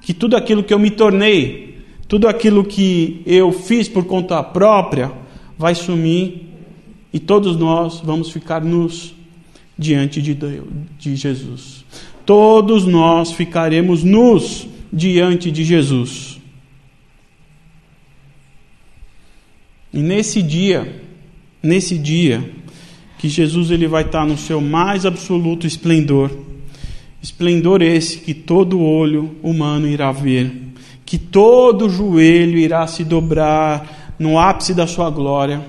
Que 0.00 0.14
tudo 0.14 0.36
aquilo 0.36 0.62
que 0.62 0.72
eu 0.72 0.78
me 0.78 0.90
tornei, 0.90 1.80
tudo 2.08 2.26
aquilo 2.26 2.64
que 2.64 3.22
eu 3.26 3.52
fiz 3.52 3.88
por 3.88 4.04
conta 4.04 4.42
própria, 4.42 5.12
vai 5.58 5.74
sumir 5.74 6.48
e 7.12 7.20
todos 7.20 7.56
nós 7.56 8.00
vamos 8.00 8.30
ficar 8.30 8.62
nus 8.62 9.14
diante 9.78 10.22
de, 10.22 10.34
Deus, 10.34 10.66
de 10.98 11.14
Jesus. 11.14 11.81
Todos 12.24 12.86
nós 12.86 13.32
ficaremos 13.32 14.04
nus 14.04 14.68
diante 14.92 15.50
de 15.50 15.64
Jesus. 15.64 16.40
E 19.92 20.00
nesse 20.00 20.40
dia, 20.40 21.02
nesse 21.62 21.98
dia, 21.98 22.52
que 23.18 23.28
Jesus 23.28 23.70
ele 23.70 23.86
vai 23.86 24.02
estar 24.02 24.26
no 24.26 24.36
seu 24.36 24.60
mais 24.60 25.04
absoluto 25.04 25.66
esplendor. 25.66 26.30
Esplendor 27.22 27.82
esse 27.82 28.18
que 28.18 28.34
todo 28.34 28.80
olho 28.80 29.36
humano 29.42 29.86
irá 29.86 30.10
ver, 30.10 30.50
que 31.04 31.18
todo 31.18 31.88
joelho 31.88 32.58
irá 32.58 32.86
se 32.86 33.04
dobrar 33.04 34.14
no 34.18 34.38
ápice 34.38 34.74
da 34.74 34.86
sua 34.86 35.08
glória. 35.10 35.64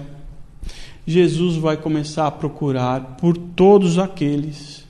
Jesus 1.06 1.58
vai 1.58 1.78
começar 1.78 2.28
a 2.28 2.32
procurar 2.32 3.18
por 3.20 3.38
todos 3.38 4.00
aqueles 4.00 4.83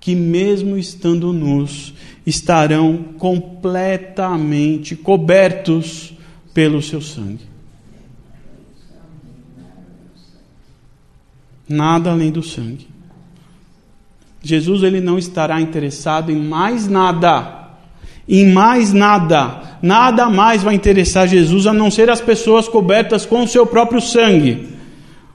que, 0.00 0.14
mesmo 0.14 0.76
estando 0.76 1.32
nus, 1.32 1.94
estarão 2.24 3.04
completamente 3.18 4.94
cobertos 4.94 6.12
pelo 6.54 6.82
seu 6.82 7.00
sangue. 7.00 7.48
Nada 11.68 12.10
além 12.10 12.30
do 12.30 12.42
sangue. 12.42 12.88
Jesus 14.42 14.82
ele 14.82 15.00
não 15.00 15.18
estará 15.18 15.60
interessado 15.60 16.32
em 16.32 16.36
mais 16.36 16.88
nada. 16.88 17.68
Em 18.26 18.46
mais 18.50 18.92
nada. 18.92 19.78
Nada 19.82 20.30
mais 20.30 20.62
vai 20.62 20.74
interessar 20.74 21.28
Jesus 21.28 21.66
a 21.66 21.72
não 21.72 21.90
ser 21.90 22.08
as 22.08 22.20
pessoas 22.20 22.68
cobertas 22.68 23.26
com 23.26 23.42
o 23.42 23.48
seu 23.48 23.66
próprio 23.66 24.00
sangue. 24.00 24.68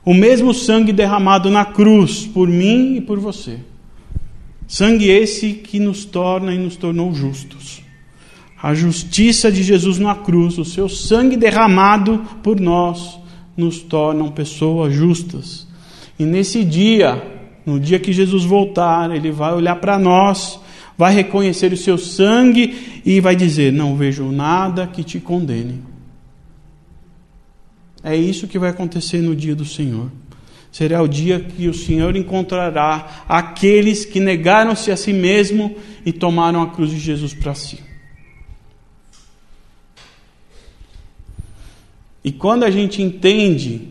O 0.03 0.13
mesmo 0.13 0.53
sangue 0.53 0.91
derramado 0.91 1.49
na 1.49 1.63
cruz 1.63 2.25
por 2.25 2.47
mim 2.47 2.95
e 2.95 3.01
por 3.01 3.19
você. 3.19 3.59
Sangue 4.73 5.07
esse 5.07 5.53
que 5.53 5.79
nos 5.79 6.03
torna 6.03 6.51
e 6.51 6.57
nos 6.57 6.75
tornou 6.75 7.13
justos. 7.13 7.83
A 8.59 8.73
justiça 8.73 9.51
de 9.51 9.61
Jesus 9.61 9.99
na 9.99 10.15
cruz, 10.15 10.57
o 10.57 10.65
seu 10.65 10.89
sangue 10.89 11.37
derramado 11.37 12.25
por 12.41 12.59
nós, 12.59 13.19
nos 13.55 13.81
tornam 13.81 14.31
pessoas 14.31 14.91
justas. 14.91 15.67
E 16.17 16.25
nesse 16.25 16.63
dia, 16.63 17.21
no 17.63 17.79
dia 17.79 17.99
que 17.99 18.11
Jesus 18.11 18.45
voltar, 18.45 19.15
ele 19.15 19.31
vai 19.31 19.53
olhar 19.53 19.75
para 19.75 19.99
nós, 19.99 20.59
vai 20.97 21.13
reconhecer 21.13 21.71
o 21.71 21.77
seu 21.77 21.95
sangue 21.95 23.01
e 23.05 23.21
vai 23.21 23.35
dizer: 23.35 23.71
Não 23.71 23.95
vejo 23.95 24.31
nada 24.31 24.87
que 24.87 25.03
te 25.03 25.19
condene. 25.19 25.83
É 28.03 28.15
isso 28.15 28.47
que 28.47 28.57
vai 28.57 28.71
acontecer 28.71 29.21
no 29.21 29.35
dia 29.35 29.55
do 29.55 29.65
Senhor. 29.65 30.09
Será 30.73 31.03
o 31.03 31.07
dia 31.07 31.39
que 31.39 31.67
o 31.67 31.73
Senhor 31.73 32.15
encontrará 32.15 33.23
aqueles 33.29 34.05
que 34.05 34.19
negaram-se 34.19 34.89
a 34.91 34.97
si 34.97 35.13
mesmo 35.13 35.75
e 36.03 36.11
tomaram 36.11 36.63
a 36.63 36.67
cruz 36.71 36.89
de 36.89 36.97
Jesus 36.97 37.31
para 37.31 37.53
si. 37.53 37.79
E 42.23 42.31
quando 42.31 42.63
a 42.63 42.71
gente 42.71 43.03
entende 43.03 43.89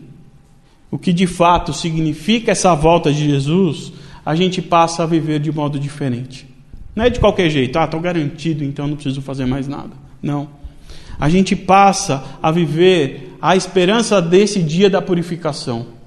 o 0.90 0.98
que 0.98 1.12
de 1.12 1.28
fato 1.28 1.72
significa 1.72 2.50
essa 2.50 2.74
volta 2.74 3.12
de 3.12 3.28
Jesus, 3.28 3.92
a 4.26 4.34
gente 4.34 4.60
passa 4.60 5.04
a 5.04 5.06
viver 5.06 5.38
de 5.38 5.52
modo 5.52 5.78
diferente. 5.78 6.48
Não 6.96 7.04
é 7.04 7.10
de 7.10 7.20
qualquer 7.20 7.48
jeito, 7.48 7.78
ah, 7.78 7.84
estou 7.84 8.00
garantido, 8.00 8.64
então 8.64 8.88
não 8.88 8.96
preciso 8.96 9.22
fazer 9.22 9.46
mais 9.46 9.68
nada. 9.68 9.92
Não. 10.20 10.48
A 11.16 11.28
gente 11.28 11.54
passa 11.54 12.24
a 12.42 12.50
viver 12.50 13.36
a 13.40 13.54
esperança 13.54 14.20
desse 14.20 14.60
dia 14.60 14.90
da 14.90 15.00
purificação. 15.00 16.01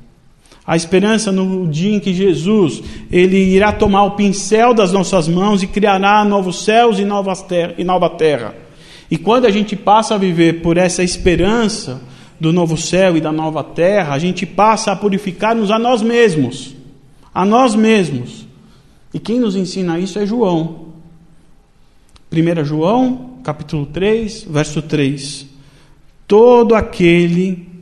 A 0.65 0.75
esperança 0.75 1.31
no 1.31 1.67
dia 1.67 1.95
em 1.95 1.99
que 1.99 2.13
Jesus 2.13 2.81
ele 3.11 3.37
irá 3.37 3.71
tomar 3.71 4.03
o 4.03 4.11
pincel 4.11 4.73
das 4.73 4.91
nossas 4.91 5.27
mãos 5.27 5.61
e 5.61 5.67
criará 5.67 6.25
novos 6.25 6.63
céus 6.63 6.97
e, 6.97 7.05
novas 7.05 7.41
ter 7.41 7.75
e 7.77 7.83
nova 7.83 8.09
terra. 8.09 8.55
E 9.09 9.17
quando 9.17 9.45
a 9.45 9.51
gente 9.51 9.75
passa 9.75 10.15
a 10.15 10.17
viver 10.17 10.61
por 10.61 10.77
essa 10.77 11.03
esperança, 11.03 12.01
do 12.39 12.51
novo 12.51 12.77
céu 12.77 13.15
e 13.15 13.21
da 13.21 13.31
nova 13.31 13.63
terra, 13.63 14.13
a 14.13 14.19
gente 14.19 14.45
passa 14.45 14.91
a 14.91 14.95
purificar-nos 14.95 15.71
a 15.71 15.79
nós 15.79 16.01
mesmos. 16.01 16.75
A 17.33 17.45
nós 17.45 17.75
mesmos. 17.75 18.45
E 19.13 19.19
quem 19.19 19.39
nos 19.39 19.55
ensina 19.55 19.99
isso 19.99 20.19
é 20.19 20.25
João. 20.25 20.85
1 22.31 22.65
João, 22.65 23.39
capítulo 23.43 23.85
3, 23.85 24.47
verso 24.49 24.81
3. 24.81 25.47
Todo 26.27 26.75
aquele 26.75 27.74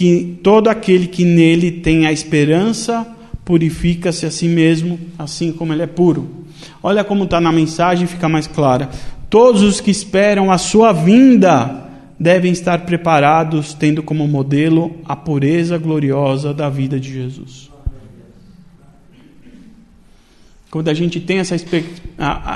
que 0.00 0.38
todo 0.42 0.68
aquele 0.68 1.06
que 1.06 1.26
nele 1.26 1.70
tem 1.70 2.06
a 2.06 2.12
esperança 2.12 3.06
purifica-se 3.44 4.24
a 4.24 4.30
si 4.30 4.48
mesmo, 4.48 4.98
assim 5.18 5.52
como 5.52 5.74
ele 5.74 5.82
é 5.82 5.86
puro. 5.86 6.46
Olha 6.82 7.04
como 7.04 7.24
está 7.24 7.38
na 7.38 7.52
mensagem, 7.52 8.06
fica 8.06 8.26
mais 8.26 8.46
clara. 8.46 8.88
Todos 9.28 9.60
os 9.60 9.78
que 9.78 9.90
esperam 9.90 10.50
a 10.50 10.56
sua 10.56 10.90
vinda 10.90 11.86
devem 12.18 12.50
estar 12.50 12.86
preparados, 12.86 13.74
tendo 13.74 14.02
como 14.02 14.26
modelo 14.26 14.96
a 15.04 15.14
pureza 15.14 15.76
gloriosa 15.76 16.54
da 16.54 16.70
vida 16.70 16.98
de 16.98 17.12
Jesus. 17.12 17.70
Quando 20.70 20.88
a 20.88 20.94
gente 20.94 21.20
tem 21.20 21.40
essa, 21.40 21.56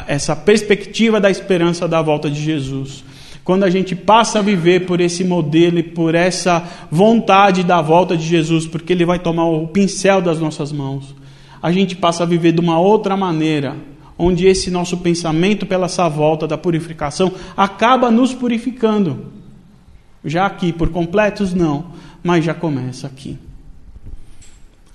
essa 0.06 0.34
perspectiva 0.34 1.20
da 1.20 1.30
esperança 1.30 1.86
da 1.86 2.00
volta 2.00 2.30
de 2.30 2.40
Jesus, 2.42 3.04
quando 3.44 3.64
a 3.64 3.70
gente 3.70 3.94
passa 3.94 4.38
a 4.38 4.42
viver 4.42 4.86
por 4.86 5.02
esse 5.02 5.22
modelo 5.22 5.78
e 5.78 5.82
por 5.82 6.14
essa 6.14 6.66
vontade 6.90 7.62
da 7.62 7.82
volta 7.82 8.16
de 8.16 8.26
Jesus, 8.26 8.66
porque 8.66 8.94
Ele 8.94 9.04
vai 9.04 9.18
tomar 9.18 9.44
o 9.44 9.68
pincel 9.68 10.22
das 10.22 10.40
nossas 10.40 10.72
mãos, 10.72 11.14
a 11.62 11.70
gente 11.70 11.94
passa 11.94 12.22
a 12.22 12.26
viver 12.26 12.52
de 12.52 12.60
uma 12.60 12.80
outra 12.80 13.16
maneira, 13.16 13.76
onde 14.18 14.46
esse 14.46 14.70
nosso 14.70 14.96
pensamento 14.96 15.66
pela 15.66 15.86
essa 15.86 16.08
volta 16.08 16.46
da 16.46 16.56
purificação 16.56 17.32
acaba 17.54 18.10
nos 18.10 18.32
purificando. 18.32 19.26
Já 20.24 20.46
aqui, 20.46 20.72
por 20.72 20.88
completos, 20.88 21.52
não, 21.52 21.86
mas 22.22 22.44
já 22.44 22.54
começa 22.54 23.06
aqui. 23.06 23.36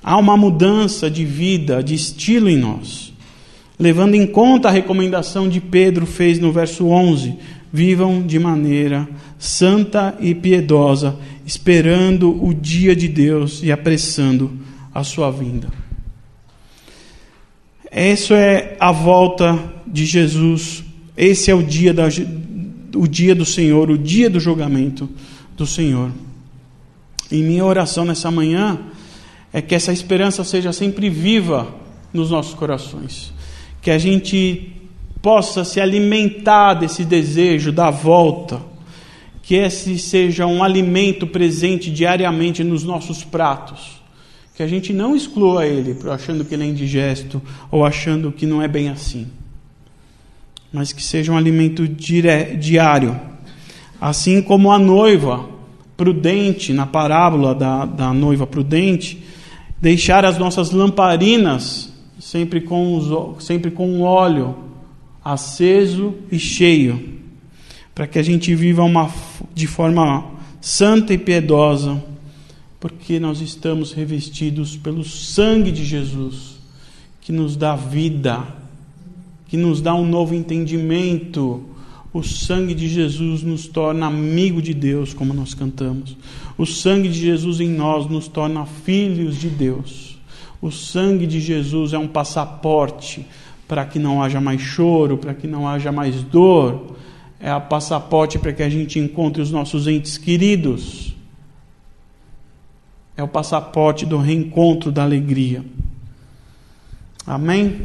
Há 0.02 0.18
uma 0.18 0.36
mudança 0.36 1.10
de 1.10 1.24
vida, 1.24 1.84
de 1.84 1.94
estilo 1.94 2.50
em 2.50 2.58
nós. 2.58 3.14
Levando 3.78 4.16
em 4.16 4.26
conta 4.26 4.70
a 4.70 4.72
recomendação 4.72 5.48
de 5.48 5.62
Pedro 5.62 6.06
fez 6.06 6.40
no 6.40 6.52
verso 6.52 6.88
11: 6.88 7.38
vivam 7.72 8.26
de 8.26 8.40
maneira 8.40 9.08
santa 9.38 10.18
e 10.20 10.34
piedosa, 10.34 11.16
esperando 11.46 12.44
o 12.44 12.54
dia 12.54 12.96
de 12.96 13.08
Deus 13.08 13.62
e 13.64 13.72
apressando 13.72 14.52
a 14.94 15.04
sua 15.04 15.32
vinda. 15.32 15.70
Essa 17.92 18.36
é 18.36 18.78
a 18.80 18.92
volta 18.92 19.58
de 19.88 20.06
Jesus. 20.06 20.84
Esse 21.18 21.50
é 21.50 21.56
o 21.56 21.64
dia 21.64 21.94
da, 21.94 22.06
o 22.96 23.08
dia 23.08 23.34
do 23.34 23.46
Senhor, 23.46 23.90
o 23.90 23.98
dia 23.98 24.30
do 24.30 24.40
julgamento 24.40 25.10
do 25.56 25.66
Senhor. 25.66 26.12
E 27.32 27.42
minha 27.42 27.66
oração 27.66 28.06
nessa 28.06 28.30
manhã 28.32 28.80
é 29.52 29.62
que 29.62 29.76
essa 29.76 29.92
esperança 29.92 30.44
seja 30.44 30.72
sempre 30.72 31.10
viva 31.10 31.68
nos 32.14 32.32
nossos 32.32 32.54
corações. 32.54 33.34
Que 33.82 33.92
a 33.92 33.98
gente 33.98 34.79
possa 35.22 35.64
se 35.64 35.80
alimentar 35.80 36.76
desse 36.76 37.04
desejo 37.04 37.72
da 37.72 37.90
volta. 37.90 38.62
Que 39.42 39.56
esse 39.56 39.98
seja 39.98 40.46
um 40.46 40.64
alimento 40.64 41.26
presente 41.26 41.90
diariamente 41.90 42.64
nos 42.64 42.84
nossos 42.84 43.24
pratos. 43.24 44.00
Que 44.56 44.62
a 44.62 44.68
gente 44.68 44.94
não 44.94 45.16
exclua 45.16 45.66
ele 45.66 45.98
achando 46.10 46.46
que 46.46 46.54
ele 46.54 46.64
é 46.64 46.68
indigesto 46.68 47.42
ou 47.72 47.86
achando 47.86 48.32
que 48.32 48.46
não 48.46 48.62
é 48.62 48.68
bem 48.68 48.90
assim 48.90 49.28
mas 50.72 50.94
que 50.94 51.04
seja 51.04 51.32
um 51.32 51.38
alimento 51.38 51.88
diário. 51.88 53.20
Assim 54.00 54.42
como 54.42 54.72
a 54.72 54.80
noiva 54.80 55.48
prudente, 55.98 56.72
na 56.72 56.86
parábola 56.86 57.54
da, 57.54 57.86
da 57.86 58.14
noiva 58.14 58.48
prudente, 58.48 59.24
deixar 59.82 60.24
as 60.24 60.38
nossas 60.38 60.72
lamparinas 60.72 61.92
sempre 62.20 62.62
com, 62.62 62.96
os, 62.96 63.44
sempre 63.44 63.72
com 63.72 64.02
óleo 64.02 64.56
aceso 65.24 66.16
e 66.32 66.40
cheio, 66.40 67.20
para 67.94 68.08
que 68.08 68.18
a 68.18 68.24
gente 68.24 68.54
viva 68.56 68.84
uma, 68.84 69.12
de 69.54 69.68
forma 69.68 70.26
santa 70.62 71.14
e 71.14 71.18
piedosa, 71.18 72.02
porque 72.80 73.20
nós 73.20 73.42
estamos 73.42 73.92
revestidos 73.92 74.78
pelo 74.78 75.04
sangue 75.04 75.72
de 75.72 75.84
Jesus, 75.84 76.60
que 77.22 77.32
nos 77.32 77.56
dá 77.56 77.76
vida, 77.76 78.44
que 79.48 79.58
nos 79.58 79.82
dá 79.82 79.94
um 79.94 80.06
novo 80.06 80.34
entendimento. 80.34 81.66
O 82.14 82.24
sangue 82.24 82.74
de 82.74 82.88
Jesus 82.88 83.44
nos 83.44 83.68
torna 83.68 84.08
amigo 84.08 84.62
de 84.62 84.74
Deus, 84.74 85.14
como 85.14 85.34
nós 85.34 85.54
cantamos. 85.54 86.18
O 86.58 86.66
sangue 86.66 87.10
de 87.10 87.20
Jesus 87.20 87.60
em 87.60 87.70
nós 87.70 88.10
nos 88.10 88.28
torna 88.28 88.66
filhos 88.66 89.38
de 89.38 89.50
Deus. 89.50 90.18
O 90.62 90.72
sangue 90.72 91.28
de 91.28 91.40
Jesus 91.40 91.94
é 91.94 91.98
um 91.98 92.08
passaporte 92.08 93.26
para 93.70 93.86
que 93.86 94.00
não 94.00 94.24
haja 94.24 94.42
mais 94.42 94.60
choro, 94.60 95.16
para 95.16 95.32
que 95.32 95.46
não 95.46 95.68
haja 95.68 95.92
mais 95.92 96.24
dor. 96.24 96.96
É 97.40 97.54
o 97.54 97.62
passaporte 97.62 98.40
para 98.40 98.52
que 98.52 98.64
a 98.64 98.70
gente 98.70 98.98
encontre 98.98 99.44
os 99.44 99.52
nossos 99.52 99.86
entes 99.86 100.18
queridos. 100.18 101.16
É 103.16 103.22
o 103.22 103.28
passaporte 103.28 104.08
do 104.08 104.18
reencontro 104.18 104.92
da 104.92 105.04
alegria. 105.04 105.64
Amém? 107.28 107.84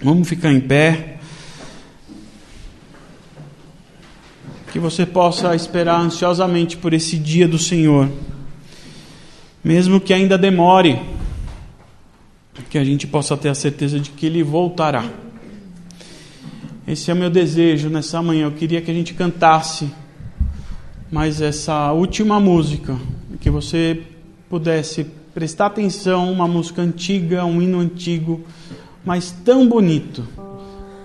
Vamos 0.00 0.28
ficar 0.28 0.52
em 0.52 0.60
pé. 0.60 1.18
Que 4.70 4.78
você 4.78 5.04
possa 5.04 5.56
esperar 5.56 6.00
ansiosamente 6.00 6.76
por 6.76 6.94
esse 6.94 7.18
dia 7.18 7.48
do 7.48 7.58
Senhor, 7.58 8.08
mesmo 9.64 10.00
que 10.00 10.14
ainda 10.14 10.38
demore 10.38 11.15
que 12.70 12.78
a 12.78 12.84
gente 12.84 13.06
possa 13.06 13.36
ter 13.36 13.48
a 13.48 13.54
certeza 13.54 13.98
de 13.98 14.10
que 14.10 14.26
Ele 14.26 14.42
voltará. 14.42 15.04
Esse 16.86 17.10
é 17.10 17.14
o 17.14 17.16
meu 17.16 17.28
desejo 17.28 17.88
nessa 17.88 18.22
manhã. 18.22 18.44
Eu 18.44 18.52
queria 18.52 18.80
que 18.80 18.90
a 18.90 18.94
gente 18.94 19.12
cantasse 19.12 19.90
mais 21.10 21.40
essa 21.40 21.92
última 21.92 22.38
música, 22.38 22.96
que 23.40 23.50
você 23.50 24.02
pudesse 24.48 25.06
prestar 25.34 25.66
atenção, 25.66 26.32
uma 26.32 26.48
música 26.48 26.82
antiga, 26.82 27.44
um 27.44 27.60
hino 27.60 27.80
antigo, 27.80 28.40
mas 29.04 29.30
tão 29.44 29.68
bonito, 29.68 30.24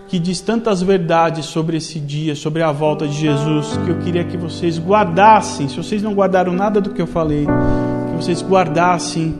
que 0.07 0.19
diz 0.19 0.39
tantas 0.41 0.81
verdades 0.81 1.45
sobre 1.45 1.77
esse 1.77 1.99
dia, 1.99 2.35
sobre 2.35 2.61
a 2.61 2.71
volta 2.71 3.07
de 3.07 3.13
Jesus, 3.13 3.77
que 3.77 3.89
eu 3.89 3.99
queria 3.99 4.23
que 4.23 4.37
vocês 4.37 4.77
guardassem. 4.77 5.67
Se 5.67 5.77
vocês 5.77 6.01
não 6.01 6.13
guardaram 6.13 6.53
nada 6.53 6.79
do 6.79 6.91
que 6.91 7.01
eu 7.01 7.07
falei, 7.07 7.45
que 7.45 8.23
vocês 8.23 8.41
guardassem 8.43 9.35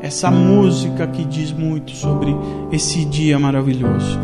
essa 0.00 0.30
música 0.30 1.06
que 1.06 1.24
diz 1.24 1.52
muito 1.52 1.92
sobre 1.92 2.34
esse 2.70 3.04
dia 3.04 3.38
maravilhoso. 3.38 4.18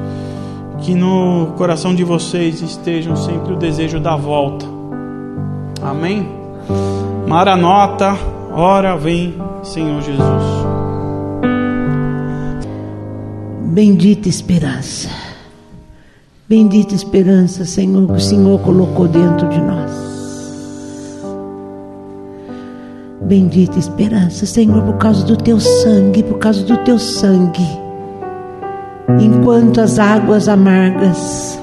Que 0.78 0.94
no 0.94 1.52
coração 1.56 1.94
de 1.94 2.04
vocês 2.04 2.60
estejam 2.60 3.16
sempre 3.16 3.52
o 3.52 3.56
desejo 3.56 3.98
da 3.98 4.16
volta. 4.16 4.66
Amém? 5.82 6.28
Maranota, 7.26 8.16
ora 8.52 8.96
vem, 8.96 9.34
Senhor 9.62 10.02
Jesus. 10.02 10.64
Bendita 13.62 14.28
esperança. 14.28 15.08
Bendita 16.48 16.94
esperança, 16.94 17.64
Senhor, 17.64 18.06
que 18.06 18.12
o 18.12 18.20
Senhor 18.20 18.60
colocou 18.60 19.08
dentro 19.08 19.48
de 19.48 19.60
nós. 19.60 20.13
Bendita 23.24 23.78
esperança, 23.78 24.44
Senhor, 24.44 24.82
por 24.82 24.98
causa 24.98 25.24
do 25.24 25.34
teu 25.34 25.58
sangue, 25.58 26.22
por 26.22 26.38
causa 26.38 26.62
do 26.62 26.76
teu 26.84 26.98
sangue. 26.98 27.66
Enquanto 29.18 29.80
as 29.80 29.98
águas 29.98 30.46
amargas, 30.46 31.58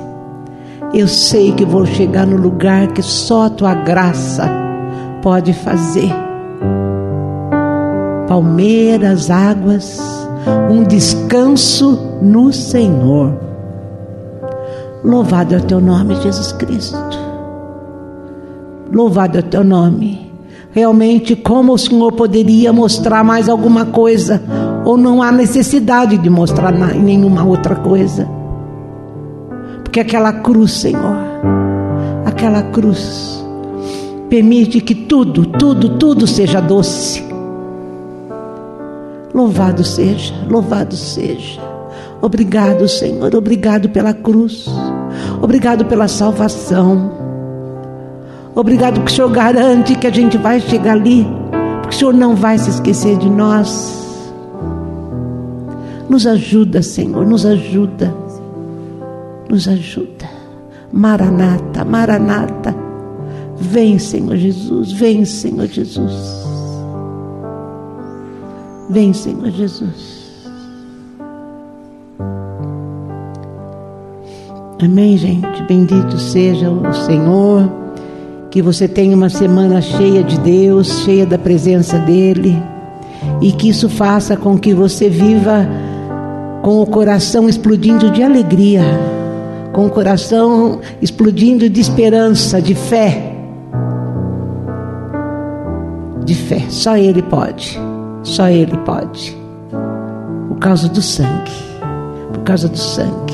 eu 0.92 1.08
sei 1.08 1.52
que 1.52 1.64
vou 1.64 1.86
chegar 1.86 2.26
no 2.26 2.36
lugar 2.36 2.88
que 2.88 3.04
só 3.04 3.46
a 3.46 3.50
tua 3.52 3.76
graça 3.76 4.50
pode 5.22 5.54
fazer. 5.54 6.12
Palmeiras, 8.28 9.30
águas, 9.30 10.02
um 10.68 10.84
descanso 10.84 12.18
no 12.24 12.52
Senhor. 12.52 13.38
Louvado 15.04 15.54
é 15.54 15.60
o 15.60 15.64
teu 15.64 15.80
nome, 15.80 16.16
Jesus 16.16 16.54
Cristo. 16.54 16.98
Louvado 18.92 19.38
é 19.38 19.42
o 19.42 19.44
teu 19.44 19.64
nome 19.64 20.31
realmente 20.72 21.36
como 21.36 21.74
o 21.74 21.78
Senhor 21.78 22.14
poderia 22.14 22.72
mostrar 22.72 23.24
mais 23.24 23.50
alguma 23.50 23.86
coisa, 23.86 24.42
ou 24.86 24.98
não 24.98 25.22
há 25.22 25.32
necessidade 25.32 26.18
de 26.18 26.30
mostrar 26.30 26.72
nenhuma 26.72 27.44
outra 27.44 27.76
coisa. 27.76 28.28
Porque 29.84 30.00
aquela 30.00 30.32
cruz, 30.32 30.72
Senhor, 30.72 31.18
aquela 32.26 32.64
cruz, 32.64 33.44
permite 34.30 34.80
que 34.80 34.96
tudo, 34.96 35.46
tudo, 35.46 35.98
tudo 35.98 36.26
seja 36.26 36.62
doce. 36.62 37.24
Louvado 39.34 39.84
seja, 39.84 40.34
louvado 40.50 40.96
seja. 40.96 41.60
Obrigado, 42.22 42.88
Senhor, 42.88 43.34
obrigado 43.36 43.90
pela 43.90 44.14
cruz, 44.14 44.68
obrigado 45.42 45.86
pela 45.86 46.08
salvação. 46.08 47.21
Obrigado 48.54 49.02
que 49.02 49.12
o 49.12 49.16
Senhor 49.16 49.32
garante 49.32 49.96
que 49.96 50.08
a 50.08 50.12
gente 50.12 50.38
vai 50.38 50.60
chegar 50.60 50.94
ali, 50.94 51.26
porque 51.82 51.96
o 51.96 52.00
Senhor 52.00 52.14
não 52.14 52.36
vai 52.36 52.58
se 52.58 52.70
esquecer 52.70 53.18
de 53.18 53.30
nós. 53.30 54.00
Nos 56.10 56.28
ajuda, 56.28 56.82
Senhor, 56.82 57.26
nos 57.26 57.46
ajuda. 57.46 58.14
Nos 59.50 59.68
ajuda. 59.68 60.30
Maranata, 60.92 61.86
Maranata. 61.86 62.76
Vem, 63.56 63.98
Senhor 63.98 64.36
Jesus, 64.36 64.92
vem, 64.92 65.24
Senhor 65.24 65.68
Jesus. 65.68 66.42
Vem, 68.90 69.14
Senhor 69.14 69.50
Jesus. 69.52 70.22
Amém, 74.84 75.16
gente. 75.16 75.64
Bendito 75.64 76.18
seja 76.18 76.70
o 76.70 76.94
Senhor. 76.94 77.81
Que 78.52 78.62
você 78.62 78.86
tenha 78.86 79.16
uma 79.16 79.30
semana 79.30 79.82
cheia 79.82 80.22
de 80.22 80.38
Deus, 80.38 81.04
cheia 81.06 81.26
da 81.26 81.38
presença 81.38 81.98
dEle, 81.98 82.62
e 83.40 83.54
que 83.54 83.70
isso 83.70 83.88
faça 83.88 84.36
com 84.36 84.58
que 84.58 84.74
você 84.74 85.10
viva 85.10 85.66
com 86.62 86.82
o 86.82 86.86
coração 86.86 87.48
explodindo 87.48 88.12
de 88.12 88.22
alegria, 88.22 88.84
com 89.72 89.86
o 89.86 89.90
coração 89.90 90.82
explodindo 91.02 91.70
de 91.70 91.80
esperança, 91.80 92.62
de 92.62 92.76
fé. 92.76 93.34
De 96.26 96.36
fé, 96.36 96.66
só 96.68 96.98
Ele 96.98 97.22
pode, 97.22 97.80
só 98.22 98.50
Ele 98.50 98.78
pode, 98.80 99.36
por 100.50 100.58
causa 100.60 100.90
do 100.90 101.02
sangue, 101.02 101.52
por 102.34 102.44
causa 102.44 102.68
do 102.68 102.78
sangue. 102.78 103.31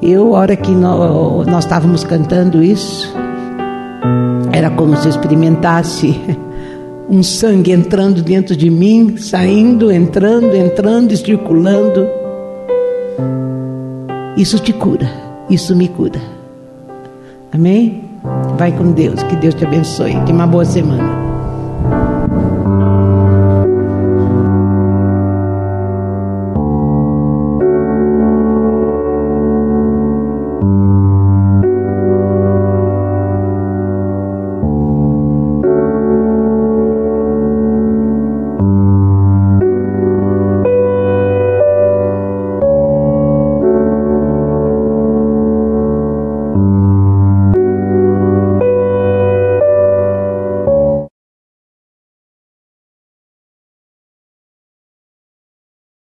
Eu, 0.00 0.36
a 0.36 0.38
hora 0.38 0.56
que 0.56 0.70
nós, 0.70 1.46
nós 1.46 1.64
estávamos 1.64 2.04
cantando 2.04 2.62
isso, 2.62 3.12
era 4.52 4.70
como 4.70 4.96
se 4.96 5.08
experimentasse 5.08 6.20
um 7.10 7.22
sangue 7.22 7.72
entrando 7.72 8.22
dentro 8.22 8.54
de 8.54 8.70
mim, 8.70 9.16
saindo, 9.16 9.90
entrando, 9.90 10.54
entrando, 10.54 11.16
circulando. 11.16 12.08
Isso 14.36 14.58
te 14.60 14.72
cura, 14.72 15.10
isso 15.50 15.74
me 15.74 15.88
cura. 15.88 16.20
Amém? 17.52 18.04
Vai 18.56 18.70
com 18.70 18.92
Deus, 18.92 19.22
que 19.24 19.34
Deus 19.36 19.54
te 19.54 19.64
abençoe. 19.64 20.12
Tenha 20.12 20.34
uma 20.34 20.46
boa 20.46 20.64
semana. 20.64 21.17